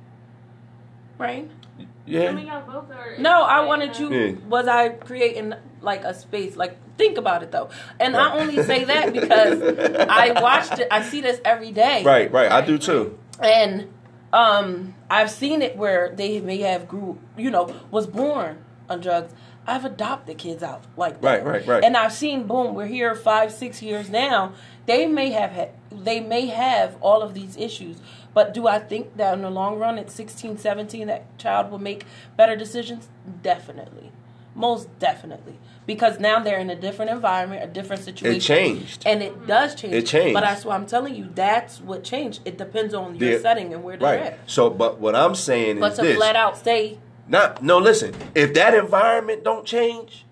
[1.18, 1.50] Rain?
[1.79, 2.33] I yeah.
[2.33, 3.16] mean, y'all both are.
[3.18, 4.12] No, I wanted you.
[4.12, 4.33] Yeah.
[4.48, 6.57] Was I creating like a space?
[6.57, 7.68] Like think about it though.
[7.98, 9.62] And I only say that because
[10.09, 10.88] I watched it.
[10.90, 12.03] I see this every day.
[12.05, 12.50] Right, right.
[12.50, 13.18] I do too.
[13.40, 13.88] and
[14.33, 18.57] um i've seen it where they may have grew you know was born
[18.88, 19.33] on drugs
[19.66, 21.44] i've adopted kids out like that.
[21.44, 21.83] Right, right, right.
[21.85, 24.53] and i've seen boom we're here five six years now
[24.87, 27.97] they may have had they may have all of these issues
[28.35, 31.79] but do i think that in the long run at 16 17 that child will
[31.79, 32.05] make
[32.37, 33.09] better decisions
[33.43, 34.11] definitely
[34.55, 35.55] most definitely
[35.87, 39.03] because now they're in a different environment a different situation It changed.
[39.07, 40.35] and it does change It changed.
[40.35, 43.38] but that's why i'm telling you that's what changed it depends on your Yeah.
[43.40, 44.33] setting and where they're Right.
[44.33, 47.79] at So, but what I'm saying but is to this: flat out say, not no.
[47.79, 50.25] Listen, if that environment don't change,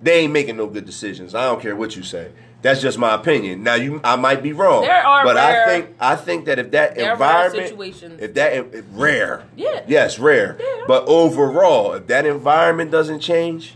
[0.00, 1.34] they ain't making no good decisions.
[1.34, 2.28] I don't care what you say.
[2.64, 3.62] That's just my opinion.
[3.62, 4.84] Now, you, I might be wrong.
[4.84, 8.22] There are but rare- I think I think that if that there are rare environment,
[8.22, 9.82] if that if, rare, Yeah.
[9.86, 10.56] yes, rare.
[10.58, 10.84] Yeah.
[10.86, 13.74] But overall, if that environment doesn't change,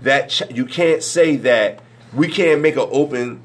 [0.00, 1.78] that ch- you can't say that
[2.12, 3.42] we can't make an open.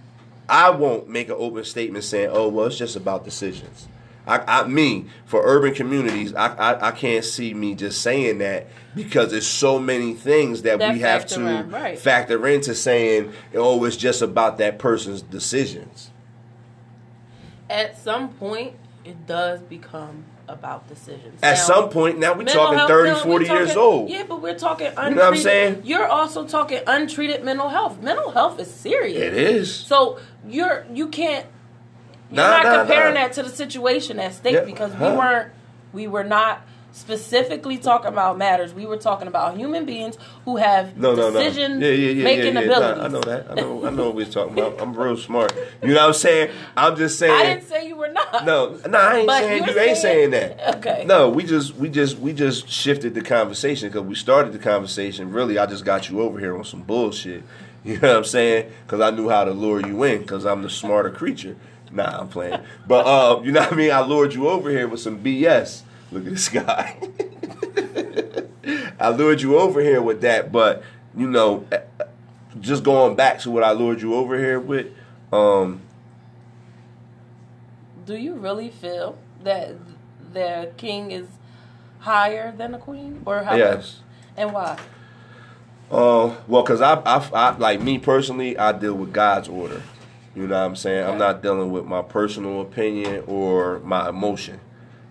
[0.49, 3.88] I won't make an open statement saying, "Oh, well, it's just about decisions."
[4.29, 8.67] I, I me for urban communities, I, I I can't see me just saying that
[8.95, 11.97] because there's so many things that, That we have to in, right.
[11.97, 16.11] factor into saying, "Oh, it's just about that person's decisions."
[17.69, 18.73] at some point,
[19.05, 21.39] it does become about decisions.
[21.43, 24.09] At Now, some point, now we're talking health, 30, no, we're 40 years old.
[24.09, 25.15] Yeah, but we're talking untreated.
[25.15, 25.81] know what I'm saying?
[25.83, 28.01] You're also talking untreated mental health.
[28.01, 29.21] Mental health is serious.
[29.21, 29.73] It is.
[29.73, 31.45] So you're you can't.
[32.31, 33.21] You're Nah, not nah, comparing nah.
[33.21, 35.15] that to the situation at stake Yeah, because we huh?
[35.17, 35.51] weren't.
[35.93, 36.61] We were not
[36.91, 38.73] specifically talking about matters.
[38.73, 41.39] We were talking about human beings who have No, no, no.
[41.39, 42.65] decision Yeah, yeah, yeah, making yeah, yeah.
[42.67, 42.97] abilities.
[42.97, 43.51] Nah, I know that.
[43.51, 43.85] I know.
[43.85, 44.81] I know what we're talking about.
[44.81, 45.53] I'm real smart.
[45.81, 46.51] You know what I'm saying?
[46.77, 47.31] I'm just saying.
[47.33, 48.45] I didn't say you were not.
[48.45, 50.77] No, no, I ain't But saying you ain't saying saying- that.
[50.77, 51.03] Okay.
[51.07, 55.31] No, we just we just we just shifted the conversation because we started the conversation.
[55.31, 57.43] Really, I just got you over here on some bullshit.
[57.81, 58.71] You know what I'm saying?
[58.85, 61.55] Because I knew how to lure you in because I'm the smarter creature.
[61.91, 62.60] Nah, I'm playing.
[62.88, 63.91] But uh, you know what I mean?
[63.91, 65.82] I lured you over here with some BS.
[66.12, 66.97] Look at this guy.
[68.99, 70.84] I lured you over here with that, but
[71.15, 72.04] you know, eh, eh,
[72.60, 74.88] just going back to what I lured you over here with.
[75.32, 75.82] Um,
[78.06, 79.75] Do you really feel that
[80.34, 81.28] the king is
[81.99, 83.56] higher than the queen, or how?
[83.56, 84.02] yes.
[84.36, 84.80] And why?
[85.91, 89.82] Uh, well, cause I, I, I, like me personally, I deal with God's order.
[90.35, 91.05] You know what I'm saying?
[91.05, 94.59] I'm not dealing with my personal opinion or my emotion.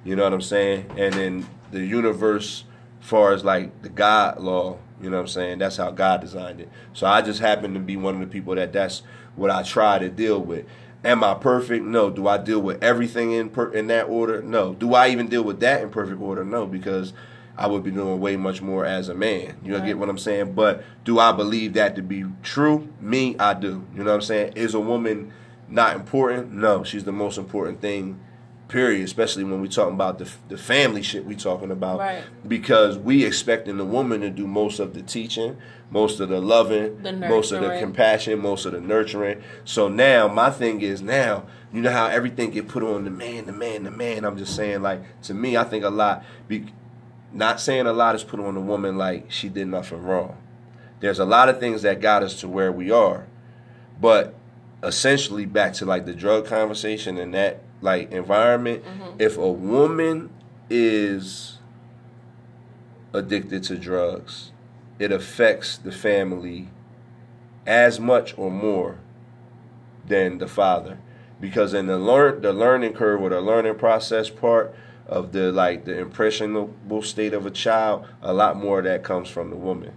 [0.05, 0.91] You know what I'm saying?
[0.97, 2.65] And then the universe,
[3.01, 5.59] far as like the God law, you know what I'm saying?
[5.59, 6.69] That's how God designed it.
[6.93, 9.03] So I just happen to be one of the people that that's
[9.37, 10.67] what I try to deal with.
[11.05, 11.85] Am I perfect?
[11.85, 12.11] No.
[12.11, 14.43] Do I deal with everything in per, in that order?
[14.43, 14.75] No.
[14.75, 16.45] Do I even deal with that in perfect order?
[16.45, 17.13] No, because
[17.59, 19.57] I would be doing way much more as a man.
[19.65, 19.87] You know, Right.
[19.89, 20.53] get what I'm saying?
[20.55, 22.89] But do I believe that to be true?
[23.01, 23.83] Me, I do.
[23.95, 24.53] You know what I'm saying?
[24.55, 25.33] Is a woman
[25.69, 26.53] not important?
[26.53, 28.21] No, she's the most important thing.
[28.69, 29.03] Period.
[29.03, 31.99] Especially when we talking about the the family shit we talking about.
[31.99, 32.23] Right.
[32.47, 35.57] Because we expecting the woman to do most of the teaching,
[35.91, 39.43] most of the loving, The most of the compassion, most of the nurturing.
[39.65, 43.47] So now my thing is now, you know how everything get put on the man,
[43.47, 44.25] the man, the man.
[44.27, 46.23] I'm just saying like to me, I think a lot.
[46.47, 46.67] Be,
[47.33, 50.37] not saying a lot is put on the woman like she did nothing wrong.
[51.01, 53.27] There's a lot of things that got us to where we are,
[54.01, 54.35] but
[54.83, 58.85] essentially back to like the drug conversation and that like environment.
[58.85, 59.17] Mm-hmm.
[59.19, 60.31] If a woman
[60.71, 61.59] is
[63.13, 64.53] addicted to drugs,
[64.99, 66.69] it affects the family
[67.67, 68.99] as much or more
[70.07, 70.99] than the father
[71.41, 74.75] because in the learn the learning curve or the learning process part
[75.09, 79.29] of the like the impressionable state of a child a lot more of that comes
[79.29, 79.93] from the woman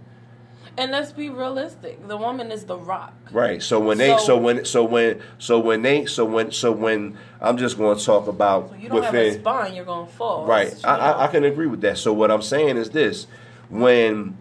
[0.78, 2.08] And let's be realistic.
[2.08, 3.12] The woman is the rock.
[3.30, 6.72] right so when they so, So- when so when so when they so when so
[6.72, 10.06] when i'm just going to talk about So you don't have a spine, you're gonna
[10.06, 10.46] fall.
[10.46, 10.74] Right.
[10.82, 11.98] I, I, I can agree with that.
[11.98, 13.26] So what I'm saying is this:
[13.68, 14.38] when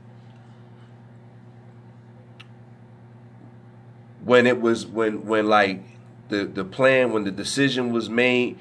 [4.24, 5.84] when it was when when like
[6.30, 8.58] the the plan when the decision was made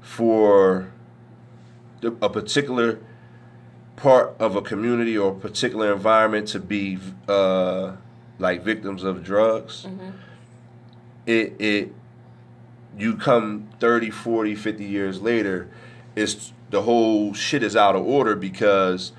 [0.00, 0.90] for
[2.02, 2.98] a particular
[3.96, 7.92] part of a community or a particular environment to be uh,
[8.38, 9.86] like victims of drugs,
[11.26, 11.92] it it
[12.96, 15.68] you come 30, 40, 50 years later,
[16.16, 19.12] it's the whole shit is out of order because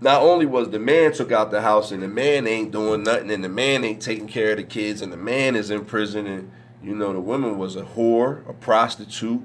[0.00, 3.30] not only was the man took out the house and the man ain't doing nothing
[3.30, 6.26] and the man ain't taking care of the kids and the man is in prison
[6.26, 6.50] and
[6.82, 9.42] You know, the woman was a whore, a prostitute.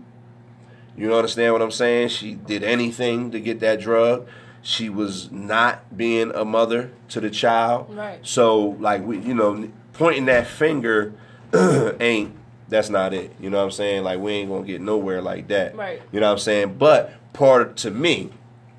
[1.02, 2.10] You know, understand what I'm saying?
[2.10, 4.28] She did anything to get that drug.
[4.62, 7.88] She was not being a mother to the child.
[7.96, 8.20] Right.
[8.22, 11.16] So, like, we, you know, pointing that finger
[12.00, 12.36] ain't,
[12.70, 13.34] that's not it.
[13.40, 14.04] You know what I'm saying?
[14.04, 15.76] Like, we ain't gonna get nowhere like that.
[15.76, 16.04] Right.
[16.12, 16.76] You know what I'm saying?
[16.78, 18.30] But part of, to me,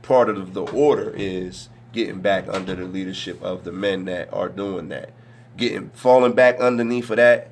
[0.03, 4.49] part of the order is getting back under the leadership of the men that are
[4.49, 5.11] doing that.
[5.57, 7.51] Getting, falling back underneath of that,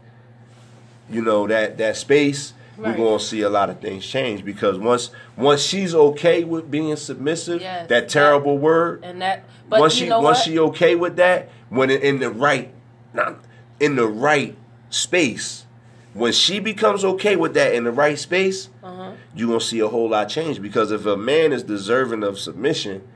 [1.11, 2.99] you know, that, that space Right.
[2.99, 6.97] we're gonna see a lot of things change because once once she's okay with being
[6.97, 10.37] submissive, Yes, that terrible word, And that, but once you she once what?
[10.39, 12.73] she okay with that, when it, in the right,
[13.13, 13.37] not
[13.79, 14.57] in the right
[14.89, 15.67] space,
[16.15, 19.13] when she becomes okay with that in the right space, uh-huh.
[19.35, 23.07] you're gonna see a whole lot change because if a man is deserving of submission,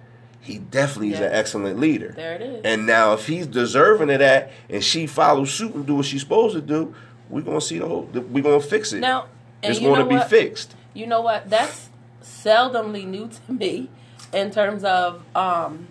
[0.41, 2.13] he definitely is an excellent leader.
[2.15, 2.61] There it is.
[2.65, 6.21] And now if he's deserving of that and she follows suit and do what she's
[6.21, 6.95] supposed to do,
[7.31, 9.01] we're gonna see the whole we're gonna fix it.
[9.01, 9.27] Now,
[9.73, 10.31] it's you gonna be what?
[10.31, 10.75] fixed.
[10.95, 11.49] You know what?
[11.51, 11.89] That's
[12.23, 13.89] seldomly new to me
[14.33, 15.89] in terms of um,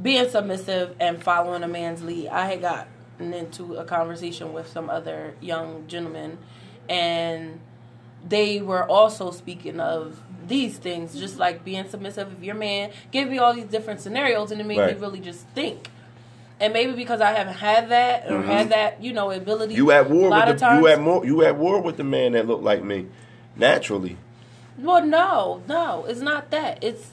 [0.00, 2.28] being submissive and following a man's lead.
[2.28, 6.38] I had gotten into a conversation with some other young gentlemen,
[6.88, 7.60] and
[8.26, 12.32] they were also speaking of these things, just like being submissive.
[12.32, 14.94] If your man give you all these different scenarios, and it made Right.
[14.94, 15.90] me really just think.
[16.60, 19.74] And maybe because I haven't had that or had that, you know, ability.
[19.74, 19.82] Mm-hmm.
[19.82, 21.80] You at war a lot with of the, times, you at more you at war
[21.80, 23.06] with the man that looked like me,
[23.56, 24.16] naturally.
[24.78, 26.82] Well, no, no, it's not that.
[26.82, 27.10] It's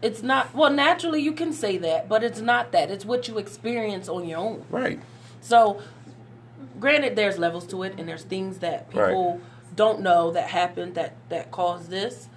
[0.00, 0.54] it's not.
[0.54, 2.90] Well, naturally you can say that, but it's not that.
[2.90, 4.64] It's what you experience on your own.
[4.70, 5.00] Right.
[5.40, 5.82] So,
[6.78, 9.40] granted, there's levels to it, and there's things that people
[9.74, 12.28] don't know that happened that that caused this.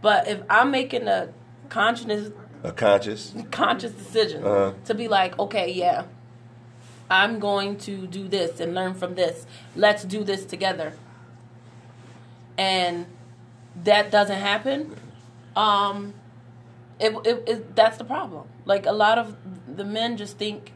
[0.00, 1.30] But if I'm making a
[1.68, 2.30] conscious
[2.62, 3.34] A conscious.
[3.50, 4.72] conscious decision Uh-huh.
[4.84, 6.04] to be like, okay, yeah,
[7.10, 9.46] I'm going to do this and learn from this.
[9.76, 10.92] Let's do this together.
[12.58, 13.06] And
[13.84, 14.96] that doesn't happen.
[15.54, 16.14] Um,
[16.98, 18.48] it, it, it that's the problem.
[18.64, 19.36] Like a lot of
[19.68, 20.72] the men just think.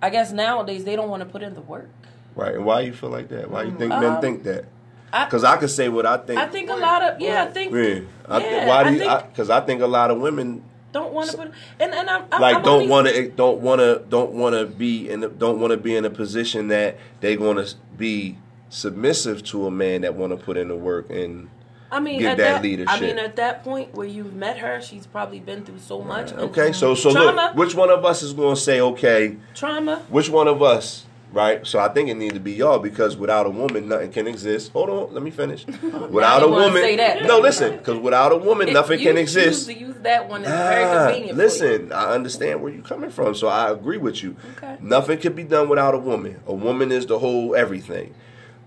[0.00, 1.88] I guess nowadays they don't want to put in the work.
[2.34, 2.54] Right.
[2.54, 3.50] And why you feel like that?
[3.50, 4.64] Why you think men Um, think that?
[5.12, 6.38] I, Because I could say what I think.
[6.38, 7.44] I think a lot of yeah.
[7.44, 8.00] I think Yeah.
[8.28, 9.24] I Yeah, why do I you?
[9.28, 12.40] Because I, think a lot of women don't want to put and and I'm, I'm
[12.40, 15.28] like I'm don't want to eh, don't want to don't want to be in a,
[15.28, 18.36] don't want to be in a position that they're going to be
[18.68, 21.48] submissive to a man that want to put in the work and
[21.90, 24.80] I mean, give at that that, I mean, at that point where you've met her,
[24.80, 26.30] she's probably been through so much.
[26.30, 29.36] and okay so so trauma, look which one of us is going to say okay
[29.54, 29.96] trauma.
[30.08, 33.46] which one of us right so i think it needs to be y'all because without
[33.46, 35.66] a woman nothing can exist hold on let me finish
[36.10, 37.24] without a woman say that.
[37.24, 40.44] no listen because without a woman If nothing you can exist To use that one,
[40.46, 41.28] Ah, convenient.
[41.28, 41.34] for you.
[41.34, 44.36] listen, I understand where you're coming from, so I agree with you.
[44.56, 44.76] Okay.
[44.80, 46.40] Nothing can be done without a woman.
[46.46, 48.12] A woman is the whole everything.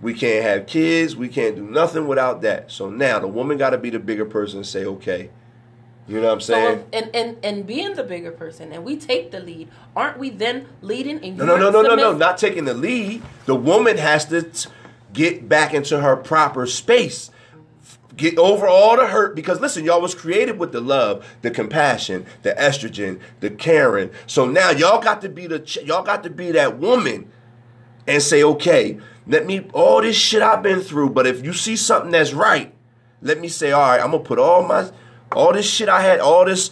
[0.01, 1.15] We can't have kids.
[1.17, 2.71] We can't do nothing without that.
[2.71, 5.29] So now the woman got to be the bigger person and say, okay.
[6.07, 6.85] You know what I'm saying?
[6.91, 10.29] if- and, and and being the bigger person, and we take the lead, aren't we
[10.29, 11.23] then leading?
[11.23, 12.13] And no, no, no, no, no, no.
[12.13, 13.23] Not taking the lead.
[13.45, 14.69] The woman has to t-
[15.13, 17.31] get back into her proper space.
[18.15, 22.25] Get over all the hurt because listen, y'all was created with the love, the compassion,
[22.43, 24.09] the estrogen, the caring.
[24.27, 27.29] So now y'all got to be the ch- y'all got to be that woman
[28.07, 31.09] and say, okay, let me all this shit I've been through.
[31.09, 32.73] But if you see something that's right,
[33.21, 34.89] let me say, all right, I'm gonna put all my
[35.35, 36.71] all this shit I had, all this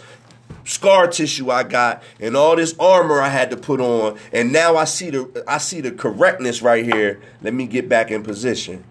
[0.65, 4.77] scar tissue I got, and all this armor I had to put on, and now
[4.77, 7.21] I see the I see the correctness right here.
[7.41, 8.83] Let me get back in position.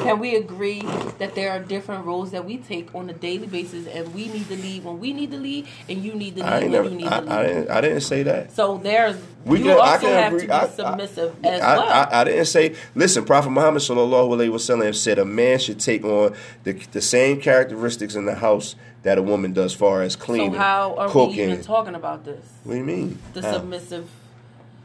[0.00, 0.80] Can we agree
[1.18, 4.48] that there are different roles that we take on a daily basis, and we need
[4.48, 6.88] to lead when we need to lead, and you need to lead I when never,
[6.88, 7.32] you need I, to lead?
[7.32, 8.52] I didn't, I didn't say that.
[8.52, 10.40] so there's We you can, I also can have agree.
[10.42, 11.88] to be I- I- submissive I, as I, well.
[11.88, 12.74] I, I didn't say.
[12.94, 17.40] Listen, Prophet Muhammad sallallahu alaihi wasallam said a man should take on the the same
[17.40, 21.36] characteristics in the house that a woman does, far as so cleaning, how are cooking.
[21.36, 22.44] we even talking about this?
[22.64, 23.18] what do you mean?
[23.34, 23.52] The How?
[23.52, 24.08] submissive.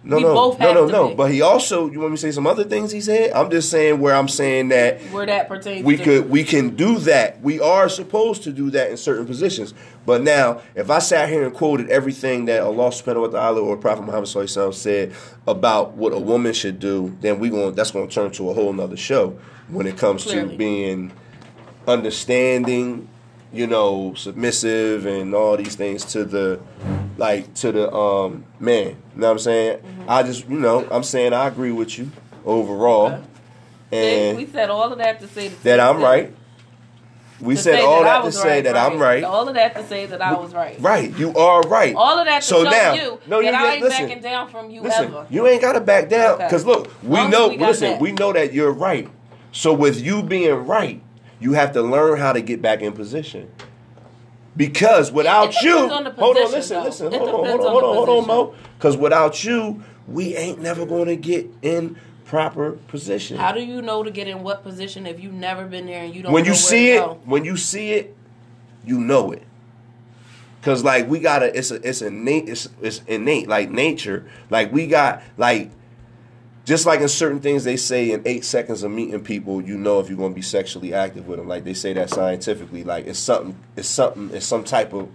[0.05, 1.09] No, we no, no, no, no.
[1.09, 1.15] be.
[1.15, 3.31] But he also, you want me to say some other things he said?
[3.31, 6.99] I'm just saying where I'm saying that Where that pertains we could we can do
[6.99, 7.41] that.
[7.41, 9.73] We are supposed to do that in certain positions.
[10.05, 13.75] But now, if I sat here and quoted everything that Allah subhanahu wa ta'ala or
[13.77, 15.13] Prophet Muhammad sallallahu alaihi wasallam said
[15.47, 18.53] about what a woman should do, then we going that's going to turn to a
[18.53, 19.37] whole nother show
[19.69, 20.51] when it comes Clearly.
[20.51, 21.11] to being
[21.87, 23.07] understanding,
[23.51, 26.59] you know, submissive and all these things to the
[27.17, 28.87] like to the um man.
[28.87, 29.77] You know what I'm saying?
[29.79, 30.09] Mm-hmm.
[30.09, 32.11] I just you know, I'm saying I agree with you
[32.45, 33.07] overall.
[33.91, 34.29] Okay.
[34.29, 36.33] And we said all of that to say the that I'm right.
[37.41, 39.23] We said all I that to say that I'm right.
[39.23, 40.79] All of that to say that I was right.
[40.79, 41.93] Right, you are right.
[41.93, 44.07] All of that to So show now- you no, you that I ain't listen.
[44.07, 45.27] backing down from you Listen, ever.
[45.29, 46.45] you ain't gotta back down Okay.
[46.45, 47.47] because look, we Long know.
[47.49, 48.01] we listen, that.
[48.01, 49.09] we know that you're right.
[49.51, 51.01] So with you being right,
[51.39, 53.51] you have to learn how to get back in position.
[54.57, 56.83] Because without you, on the hold on, listen, though.
[56.85, 58.27] listen, hold on, hold on, on hold on, hold on.
[58.27, 58.55] Mo.
[58.77, 63.37] Because without you, we ain't never going to get in proper position.
[63.37, 66.15] How do you know to get in what position if you've never been there and
[66.15, 67.19] you don't when you see it, go?
[67.25, 68.15] when you see it,
[68.85, 69.43] you know it.
[70.61, 74.27] Cause like we gotta, it's a, it's innate, it's, it's innate, like nature.
[74.49, 75.69] Like we got, like,
[76.65, 79.99] just like in certain things they say in eight seconds of meeting people, you know
[79.99, 81.47] if you're gonna be sexually active with them.
[81.47, 82.83] Like they say that scientifically.
[82.83, 85.07] Like it's something, it's something, it's some type of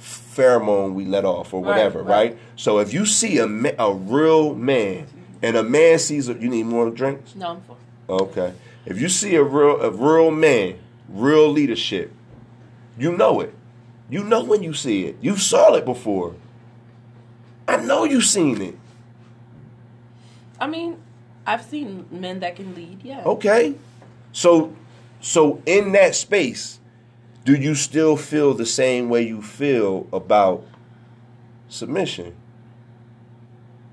[0.00, 2.30] pheromone we let off or Right, whatever, right?
[2.32, 2.38] right.
[2.56, 5.06] So if you see a ma- a real man
[5.42, 7.34] and a man sees a, you need more drinks.
[7.34, 7.78] No, I'm full.
[8.08, 8.52] Okay.
[8.84, 12.12] If you see a real a real man, real leadership,
[12.98, 13.54] you know it.
[14.08, 15.16] You know when you see it.
[15.20, 16.34] You saw it before.
[17.66, 18.78] I know you've seen it.
[20.60, 20.98] I mean,
[21.46, 23.02] I've seen men that can lead.
[23.02, 23.22] Yeah.
[23.24, 23.74] Okay.
[24.32, 24.74] So
[25.20, 26.78] so in that space,
[27.44, 30.64] do you still feel the same way you feel about
[31.68, 32.34] submission?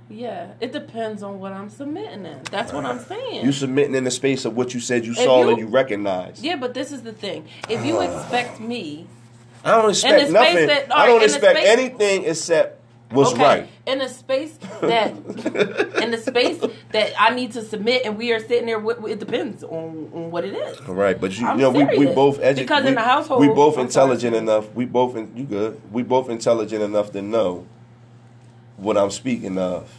[0.09, 0.53] Yeah.
[0.59, 2.41] It depends on what I'm submitting in.
[2.51, 3.05] That's what I'm uh-huh.
[3.05, 3.45] saying.
[3.45, 5.67] You submitting in the space of what you said you If saw you- and you
[5.67, 6.43] recognized.
[6.43, 7.47] yeah, but this is the thing.
[7.69, 8.01] If you ah.
[8.01, 9.07] expect me,
[9.63, 10.67] I don't expect space nothing.
[10.67, 12.79] that- I don't in the expect space- anything except
[13.13, 13.69] what's okay, right.
[13.85, 15.09] in a space that
[16.01, 18.79] in the space that I need to submit, and we are sitting there.
[18.79, 20.79] With, it depends on, on what it is.
[20.87, 22.67] All right, but you, you know we, we both educated.
[22.67, 24.43] Because in the household- we both I'm intelligent sorry.
[24.43, 24.73] enough.
[24.73, 25.81] We both in, you good.
[25.91, 27.67] We both intelligent enough to know
[28.77, 29.91] what I'm speaking of.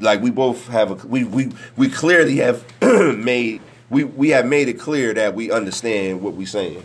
[0.00, 4.68] Like we both have a we we we clearly have made we we have made
[4.68, 6.84] it clear that we understand what we're saying.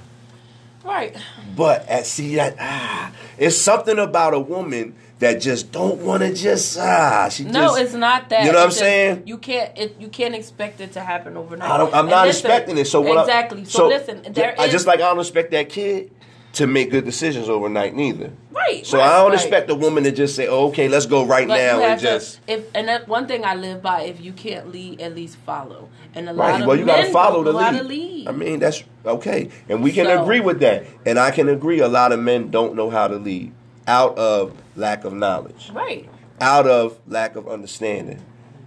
[0.88, 1.15] Right.
[1.55, 6.33] But at see that ah, it's something about a woman that just don't want to
[6.33, 7.27] just ah.
[7.29, 8.45] She No, just, it's not that.
[8.45, 9.23] You know what I'm just- saying?
[9.25, 9.77] You can't.
[9.77, 11.69] It, you can't expect it to happen overnight.
[11.69, 12.85] I don't, I'm And not listen, expecting it.
[12.85, 13.17] So what?
[13.17, 13.65] I- exactly.
[13.65, 16.11] so, listen, there I is- just like I don't expect that kid
[16.57, 18.31] to make good decisions overnight neither.
[18.51, 18.85] right.
[18.85, 19.33] So right, I don't right.
[19.39, 22.01] expect a woman to just say, oh, "Okay, let's go right But now and have
[22.01, 25.37] just." if and that one thing I live by: if you can't lead, at least
[25.37, 25.89] follow.
[26.15, 26.61] And a lot Right.
[26.61, 27.79] of Well, you men got to follow the don't know how lead.
[27.81, 28.27] to lead.
[28.27, 30.85] I mean, that's okay, and we can So- agree with that.
[31.05, 31.79] And I can agree.
[31.79, 33.51] A lot of men don't know how to lead
[33.87, 36.09] out of lack of knowledge, right.
[36.41, 38.19] out of lack of understanding,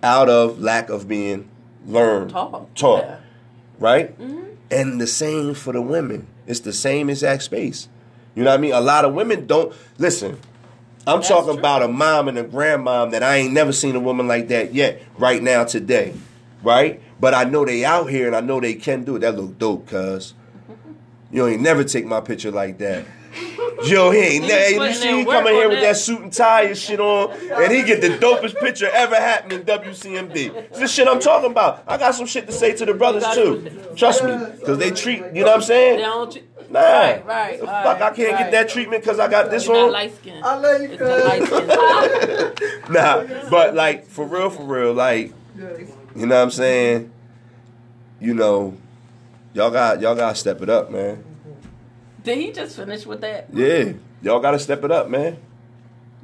[0.02, 1.48] out of lack of being
[1.86, 2.74] learned, Taught.
[2.76, 3.04] taught.
[3.04, 3.16] Yeah.
[3.78, 4.18] right?
[4.20, 4.40] Mm-hmm.
[4.70, 6.26] And the same for the women.
[6.50, 7.88] It's the same exact space.
[8.34, 8.72] You know what I mean?
[8.72, 10.38] A lot of women don't listen.
[11.06, 11.58] I'm That's talking true.
[11.58, 14.74] about a mom and a grandmom that I ain't never seen a woman like that
[14.74, 15.00] yet.
[15.16, 16.14] Right now, today,
[16.62, 17.00] right?
[17.20, 19.20] But I know they out here, and I know they can do it.
[19.20, 20.34] That look dope, cuz.
[21.30, 23.06] You ain't never take my picture like that.
[23.84, 24.86] Yo, he ain't He's never.
[24.88, 25.92] You see, in he work coming here with that.
[25.92, 29.52] that suit and tie and shit on, and he get the dopest picture ever happened
[29.52, 30.54] in WCMD.
[30.54, 31.84] It's the shit I'm talking about.
[31.86, 33.70] I got some shit to say to the brothers too.
[33.96, 35.18] Trust me, because they treat.
[35.32, 35.98] You know what I'm They saying?
[36.00, 36.32] don't.
[36.32, 36.38] tr-
[36.70, 36.78] Nah.
[36.80, 37.26] Right.
[37.26, 37.60] Right.
[37.60, 38.38] The right, fuck, I can't right.
[38.44, 39.92] get that treatment because I got this You're not on.
[39.92, 40.44] light skinned.
[40.44, 42.60] I love you, light
[42.90, 45.32] Nah, but like for real, for real, like
[46.14, 47.12] you know what I'm saying.
[48.20, 48.76] You know,
[49.52, 51.24] y'all got y'all got to step it up, man.
[52.22, 53.46] Did he just finish with that?
[53.52, 53.92] Yeah,
[54.22, 55.38] y'all got to step it up, man.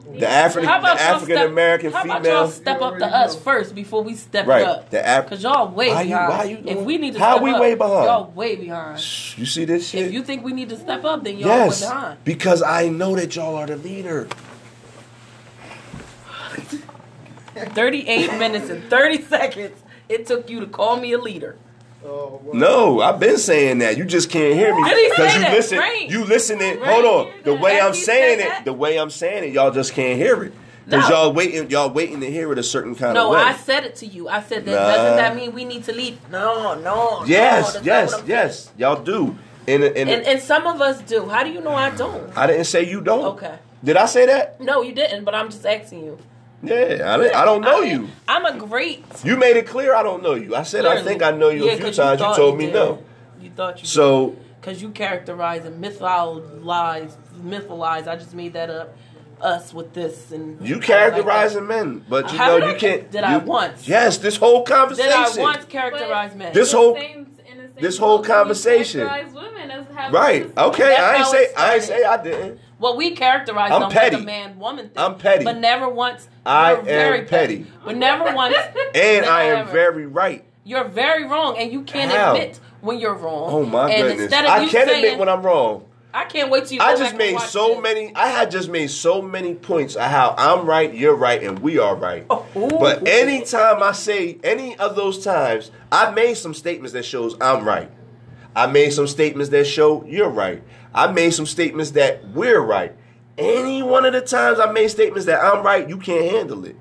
[0.08, 2.50] The African, How the about y'all African step- American How about y'all female.
[2.50, 4.64] step up to us first before we step Right.
[4.64, 4.88] up?
[4.90, 6.28] The Af- Cause y'all way Why you- behind.
[6.28, 8.04] why you if we need to How step we up, way behind?
[8.04, 8.98] Y'all way behind.
[9.36, 10.06] You see this shit?
[10.06, 12.18] If you think we need to step up, then y'all yes, behind.
[12.24, 14.28] because I know that y'all are the leader.
[17.74, 21.56] 38 minutes and 30 seconds it took you to call me a leader.
[22.04, 22.52] Oh, wow.
[22.52, 23.96] No, I've been saying that.
[23.96, 25.52] You just can't hear me because you that?
[25.52, 25.78] listen.
[25.78, 26.08] Right.
[26.08, 26.78] You listening?
[26.80, 26.88] Right.
[27.02, 27.32] Hold on.
[27.44, 30.52] The way I'm saying it, the way I'm saying it, y'all just can't hear it.
[30.88, 31.16] Cause No.
[31.24, 33.40] y'all waiting, y'all waiting to hear it a certain kind No, of way.
[33.40, 34.28] I said it to you.
[34.28, 34.86] I said that Nah.
[34.94, 36.18] doesn't that mean we need to leave?
[36.30, 37.20] No, no.
[37.20, 38.70] no, yes, yes, yes.
[38.78, 39.36] Y'all do.
[39.66, 40.08] And, and.
[40.08, 41.28] And, and some of us do.
[41.28, 42.36] How do you know I don't?
[42.38, 43.24] I didn't say you don't.
[43.34, 43.58] Okay.
[43.82, 44.60] Did I say that?
[44.60, 45.24] No, you didn't.
[45.24, 46.18] But I'm just asking you.
[46.66, 48.08] Yeah, I, I don't know I- you.
[48.28, 49.04] I'm a great.
[49.24, 50.54] You made it clear I don't know you.
[50.56, 52.20] I said I think I know you Yeah, a few times.
[52.20, 52.74] You, thought told me did.
[52.74, 53.02] no.
[53.40, 53.86] You thought you.
[53.86, 58.06] So because you characterize and mythologize, mytholize.
[58.08, 58.96] I just made that up.
[59.38, 63.10] Us with this and you I like men, but you How know you I- can't.
[63.10, 63.86] did you, I once?
[63.86, 65.10] Yes, this whole conversation.
[65.10, 66.54] Did I once characterize men?
[66.54, 69.06] This whole- same- in the same this whole conversation.
[69.06, 70.50] characterize women as having Right.
[70.56, 70.96] Okay.
[70.96, 71.48] I ain't how say.
[71.54, 72.60] I ain't say I didn't.
[72.78, 74.16] Well, we characterize I'm them petty.
[74.16, 74.98] like a man woman thing.
[74.98, 75.44] I'm petty.
[75.44, 76.28] But never once.
[76.44, 77.66] I you're very am petty.
[77.84, 78.56] But never once.
[78.94, 80.44] And I am ever- very right.
[80.64, 82.34] You're very wrong, and you can't How?
[82.34, 83.52] admit when you're wrong.
[83.52, 84.22] Oh my and goodness!
[84.22, 85.84] Instead of I can not admit when I'm wrong.
[86.12, 86.80] I can't wait till you.
[86.82, 87.82] I just made so this.
[87.82, 88.12] many.
[88.16, 91.78] I had just made so many points of how I'm right, you're right, and we
[91.78, 92.26] are right.
[92.30, 92.44] Oh.
[92.54, 97.64] But anytime I say any of those times, I made some statements that shows I'm
[97.64, 97.90] right.
[98.56, 100.62] I made some statements that show you're right.
[100.96, 102.92] I made some statements that we're right.
[103.38, 106.74] Any one of the times I made statements that I'm right, you can't handle it.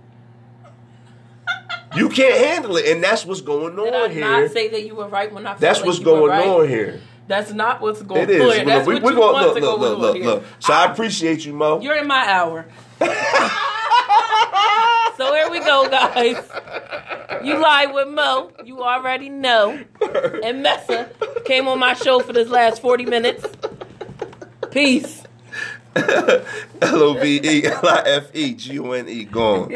[1.95, 4.21] You can't handle it, and that's what's going on Did I on here.
[4.21, 5.55] not say that you were right when I?
[5.55, 6.47] That's like what's going right?
[6.47, 7.01] on here.
[7.27, 8.41] That's not what's going It is.
[8.41, 8.47] on.
[8.47, 10.25] Look, That's we, what we're you going want look, to go look, look, here.
[10.25, 10.43] look.
[10.59, 11.81] So I appreciate you, Mo.
[11.81, 12.65] You're in my hour.
[15.17, 16.37] so here we go, guys.
[17.43, 18.51] You lied with Mo.
[18.63, 19.83] You already know.
[20.43, 21.09] And Messa
[21.45, 23.45] came on my show for this last 40 minutes.
[24.75, 25.23] Peace.
[25.95, 29.71] L O V E L I F E G O N E gone.